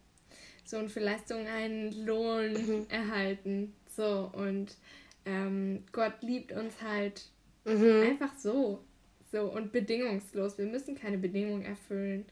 so 0.64 0.79
und 0.79 0.90
für 0.90 1.01
Leistung 1.01 1.46
einen 1.46 2.07
Lohn 2.07 2.53
mhm. 2.53 2.87
erhalten. 2.88 3.75
So 3.96 4.31
und 4.33 4.77
ähm, 5.25 5.85
Gott 5.92 6.22
liebt 6.22 6.53
uns 6.53 6.81
halt 6.83 7.27
mhm. 7.64 8.03
einfach 8.11 8.37
so. 8.38 8.83
So 9.31 9.51
und 9.51 9.72
bedingungslos. 9.72 10.59
Wir 10.59 10.66
müssen 10.66 10.94
keine 10.94 11.18
Bedingungen 11.18 11.64
erfüllen. 11.64 12.27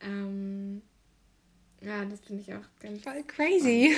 Ähm, 0.00 0.82
ja, 1.80 2.04
das 2.04 2.20
finde 2.20 2.42
ich 2.42 2.54
auch 2.54 2.68
ganz 2.80 3.02
voll 3.02 3.22
crazy. 3.26 3.96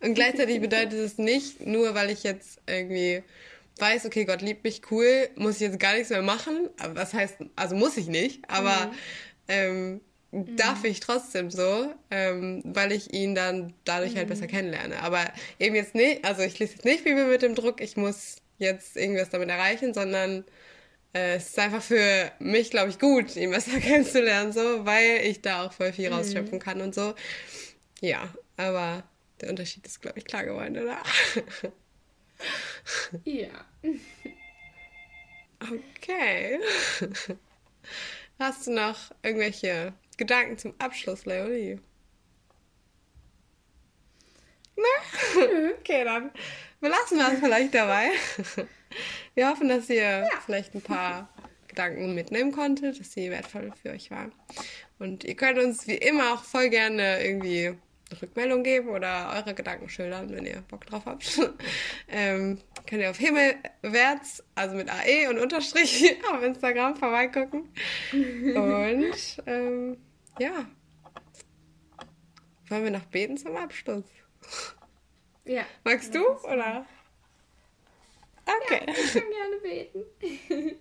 und 0.00 0.14
gleichzeitig 0.14 0.60
bedeutet 0.60 0.94
es 0.94 1.18
nicht, 1.18 1.66
nur 1.66 1.94
weil 1.94 2.10
ich 2.10 2.22
jetzt 2.22 2.60
irgendwie 2.66 3.22
weiß, 3.78 4.06
okay, 4.06 4.24
Gott 4.24 4.42
liebt 4.42 4.64
mich, 4.64 4.82
cool, 4.90 5.28
muss 5.36 5.54
ich 5.56 5.62
jetzt 5.62 5.78
gar 5.78 5.94
nichts 5.94 6.10
mehr 6.10 6.22
machen. 6.22 6.68
Aber 6.78 6.96
was 6.96 7.14
heißt, 7.14 7.36
also 7.56 7.76
muss 7.76 7.96
ich 7.96 8.08
nicht, 8.08 8.48
aber 8.48 8.86
mhm. 8.86 8.92
ähm. 9.48 10.00
Darf 10.32 10.84
ich 10.84 11.00
trotzdem 11.00 11.50
so, 11.50 11.92
ähm, 12.10 12.62
weil 12.64 12.92
ich 12.92 13.12
ihn 13.12 13.34
dann 13.34 13.74
dadurch 13.84 14.12
mhm. 14.12 14.18
halt 14.18 14.28
besser 14.28 14.44
mhm. 14.44 14.50
kennenlerne. 14.50 15.02
Aber 15.02 15.24
eben 15.58 15.74
jetzt 15.74 15.94
nicht, 15.94 16.24
also 16.24 16.42
ich 16.42 16.58
lese 16.58 16.74
jetzt 16.74 16.84
nicht 16.84 17.04
Bibel 17.04 17.26
mit 17.26 17.42
dem 17.42 17.54
Druck, 17.54 17.80
ich 17.80 17.96
muss 17.96 18.36
jetzt 18.58 18.96
irgendwas 18.96 19.30
damit 19.30 19.48
erreichen, 19.48 19.94
sondern 19.94 20.44
äh, 21.14 21.36
es 21.36 21.48
ist 21.48 21.58
einfach 21.58 21.82
für 21.82 22.30
mich, 22.38 22.70
glaube 22.70 22.90
ich, 22.90 22.98
gut, 22.98 23.34
ihn 23.36 23.50
besser 23.50 23.78
kennenzulernen, 23.80 24.52
so, 24.52 24.84
weil 24.86 25.20
ich 25.24 25.40
da 25.40 25.66
auch 25.66 25.72
voll 25.72 25.92
viel 25.92 26.10
mhm. 26.10 26.16
rausschöpfen 26.16 26.58
kann 26.58 26.80
und 26.80 26.94
so. 26.94 27.14
Ja, 28.00 28.32
aber 28.56 29.02
der 29.40 29.50
Unterschied 29.50 29.86
ist, 29.86 30.00
glaube 30.00 30.18
ich, 30.18 30.24
klar 30.24 30.44
geworden, 30.44 30.78
oder? 30.78 30.98
ja. 33.24 33.48
Okay. 35.96 36.58
Hast 38.38 38.66
du 38.66 38.72
noch 38.72 38.96
irgendwelche 39.22 39.92
Gedanken 40.20 40.58
zum 40.58 40.74
Abschluss, 40.78 41.24
Leonie? 41.24 41.80
Na? 44.76 44.82
Okay, 45.78 46.04
dann 46.04 46.30
belassen 46.78 47.16
wir 47.16 47.32
es 47.32 47.40
vielleicht 47.40 47.74
dabei. 47.74 48.10
Wir 49.34 49.48
hoffen, 49.48 49.70
dass 49.70 49.88
ihr 49.88 50.02
ja. 50.02 50.28
vielleicht 50.44 50.74
ein 50.74 50.82
paar 50.82 51.30
Gedanken 51.68 52.14
mitnehmen 52.14 52.52
konntet, 52.52 53.00
dass 53.00 53.12
sie 53.12 53.30
wertvoll 53.30 53.72
für 53.80 53.92
euch 53.92 54.10
waren. 54.10 54.32
Und 54.98 55.24
ihr 55.24 55.36
könnt 55.36 55.58
uns 55.58 55.86
wie 55.86 55.94
immer 55.94 56.34
auch 56.34 56.44
voll 56.44 56.68
gerne 56.68 57.24
irgendwie 57.24 57.68
eine 57.68 58.20
Rückmeldung 58.20 58.62
geben 58.62 58.90
oder 58.90 59.32
eure 59.36 59.54
Gedanken 59.54 59.88
schildern, 59.88 60.28
wenn 60.34 60.44
ihr 60.44 60.62
Bock 60.68 60.84
drauf 60.84 61.06
habt. 61.06 61.40
ähm, 62.10 62.58
könnt 62.86 63.00
ihr 63.00 63.08
auf 63.08 63.16
Himmelwärts, 63.16 64.44
also 64.54 64.76
mit 64.76 64.90
AE 64.90 65.30
und 65.30 65.38
Unterstrich 65.38 66.14
auf 66.30 66.42
Instagram 66.42 66.96
vorbeigucken. 66.96 67.72
Und 68.12 69.42
ähm, 69.46 69.96
ja. 70.38 70.66
Wollen 72.68 72.84
wir 72.84 72.90
noch 72.90 73.06
beten 73.06 73.36
zum 73.36 73.56
Abschluss? 73.56 74.04
Ja. 75.44 75.64
Magst 75.84 76.14
du, 76.14 76.24
oder? 76.44 76.86
Okay. 78.46 78.84
Ja, 78.86 78.92
ich 78.92 79.12
kann 79.12 79.22
gerne 79.30 79.56
beten. 79.62 80.76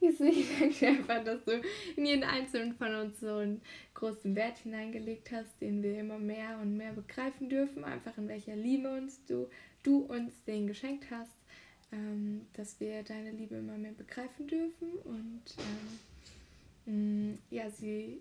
Jesus, 0.00 0.20
ich 0.34 0.58
danke 0.58 0.74
dir 0.74 0.88
einfach, 0.88 1.24
dass 1.24 1.44
du 1.44 1.60
in 1.96 2.06
jeden 2.06 2.24
einzelnen 2.24 2.74
von 2.74 2.94
uns 2.94 3.20
so 3.20 3.36
einen 3.36 3.62
großen 3.94 4.34
Wert 4.34 4.58
hineingelegt 4.58 5.30
hast, 5.30 5.60
den 5.60 5.82
wir 5.82 5.98
immer 5.98 6.18
mehr 6.18 6.58
und 6.60 6.76
mehr 6.76 6.92
begreifen 6.92 7.48
dürfen, 7.48 7.84
einfach 7.84 8.16
in 8.16 8.28
welcher 8.28 8.56
Liebe 8.56 8.90
uns 8.90 9.24
du, 9.26 9.48
du 9.82 9.98
uns 9.98 10.42
den 10.44 10.66
geschenkt 10.66 11.10
hast, 11.10 11.39
ähm, 11.92 12.46
dass 12.52 12.78
wir 12.80 13.02
deine 13.02 13.32
Liebe 13.32 13.56
immer 13.56 13.76
mehr 13.76 13.92
begreifen 13.92 14.46
dürfen 14.46 14.92
und 15.04 15.42
ähm, 16.86 17.30
mh, 17.30 17.32
mm, 17.32 17.38
ja, 17.50 17.70
sie 17.70 18.20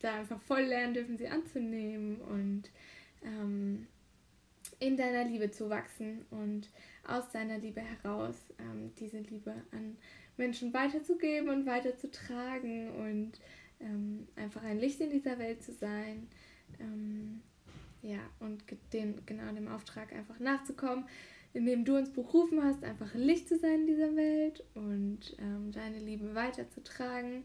da 0.00 0.20
einfach 0.20 0.40
voll 0.42 0.62
lernen 0.62 0.94
dürfen, 0.94 1.18
sie 1.18 1.28
anzunehmen 1.28 2.20
und 2.20 2.70
ähm, 3.22 3.86
in 4.80 4.96
deiner 4.96 5.24
Liebe 5.24 5.50
zu 5.50 5.70
wachsen 5.70 6.24
und 6.30 6.68
aus 7.06 7.30
deiner 7.32 7.58
Liebe 7.58 7.80
heraus 7.80 8.36
ähm, 8.60 8.92
diese 8.98 9.18
Liebe 9.18 9.54
an 9.72 9.96
Menschen 10.36 10.72
weiterzugeben 10.72 11.48
und 11.48 11.66
weiterzutragen 11.66 12.90
und 12.90 13.32
ähm, 13.80 14.28
einfach 14.36 14.62
ein 14.62 14.78
Licht 14.78 15.00
in 15.00 15.10
dieser 15.10 15.38
Welt 15.38 15.62
zu 15.62 15.72
sein. 15.72 16.28
Ähm, 16.78 17.40
ja, 18.02 18.20
und 18.38 18.62
den, 18.92 19.20
genau 19.26 19.52
dem 19.52 19.68
Auftrag 19.68 20.12
einfach 20.12 20.38
nachzukommen, 20.38 21.04
in 21.58 21.66
dem 21.66 21.84
du 21.84 21.96
uns 21.96 22.12
berufen 22.12 22.62
hast, 22.62 22.84
einfach 22.84 23.12
Licht 23.16 23.48
zu 23.48 23.58
sein 23.58 23.80
in 23.80 23.86
dieser 23.88 24.14
Welt 24.14 24.62
und 24.76 25.36
ähm, 25.40 25.72
deine 25.72 25.98
Liebe 25.98 26.36
weiterzutragen. 26.36 27.42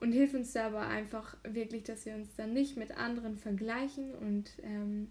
Und 0.00 0.12
hilf 0.12 0.32
uns 0.32 0.54
dabei 0.54 0.86
einfach 0.86 1.36
wirklich, 1.44 1.82
dass 1.82 2.06
wir 2.06 2.14
uns 2.14 2.34
dann 2.36 2.54
nicht 2.54 2.78
mit 2.78 2.96
anderen 2.96 3.36
vergleichen 3.36 4.14
und 4.14 4.52
ähm, 4.62 5.08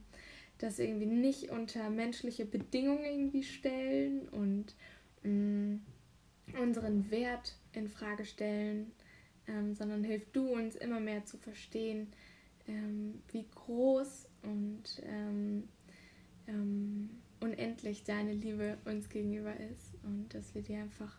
das 0.57 0.79
irgendwie 0.79 1.05
nicht 1.05 1.51
unter 1.51 1.91
menschliche 1.91 2.45
Bedingungen 2.45 3.05
irgendwie 3.05 3.43
stellen 3.43 4.27
und 4.29 4.73
mh, 5.21 5.29
mm, 5.29 5.81
unseren 6.63 7.11
Wert 7.11 7.55
in 7.73 7.87
Frage 7.87 8.25
stellen, 8.25 8.91
ähm, 9.47 9.75
sondern 9.75 10.03
hilf 10.03 10.25
du 10.31 10.47
uns 10.49 10.75
immer 10.75 10.99
mehr 10.99 11.25
zu 11.25 11.37
verstehen, 11.37 12.07
ähm, 12.67 13.21
wie 13.31 13.45
groß 13.53 14.27
und 14.41 15.03
ähm, 15.03 15.67
ähm 16.47 17.21
unendlich 17.45 18.03
deine 18.03 18.33
Liebe 18.33 18.77
uns 18.85 19.09
gegenüber 19.09 19.55
ist 19.55 19.93
und 20.03 20.33
dass 20.33 20.53
wir 20.55 20.63
die 20.63 20.75
einfach 20.75 21.17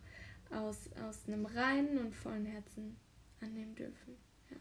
aus, 0.50 0.90
aus 1.08 1.20
einem 1.26 1.46
reinen 1.46 1.98
und 1.98 2.14
vollen 2.14 2.46
Herzen 2.46 2.96
annehmen 3.40 3.74
dürfen. 3.74 4.16
Ja. 4.50 4.56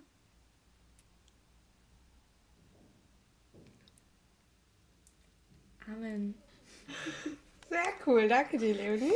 Amen. 5.94 6.36
Sehr 7.70 7.94
cool, 8.06 8.28
danke 8.28 8.58
dir, 8.58 8.76
Leonie. 8.76 9.12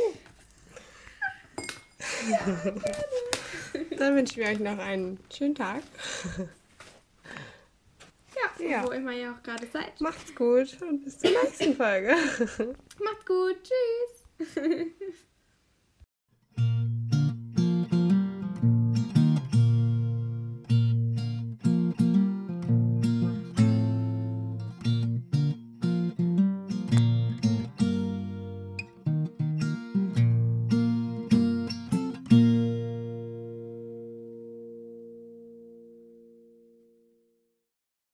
Ja, 2.28 2.72
Dann 3.96 4.16
wünschen 4.16 4.36
wir 4.36 4.48
euch 4.48 4.58
noch 4.58 4.78
einen 4.78 5.18
schönen 5.32 5.54
Tag. 5.54 5.82
Ja, 8.68 8.84
wo 8.84 8.90
immer 8.90 9.12
ihr 9.12 9.32
auch 9.32 9.42
gerade 9.42 9.66
seid. 9.66 10.00
Macht's 10.00 10.34
gut 10.34 10.76
und 10.82 11.04
bis 11.04 11.18
zur 11.18 11.30
nächsten 11.30 11.74
Folge. 11.74 12.08
Macht's 12.98 13.26
gut. 13.26 13.56
Tschüss. 13.62 14.54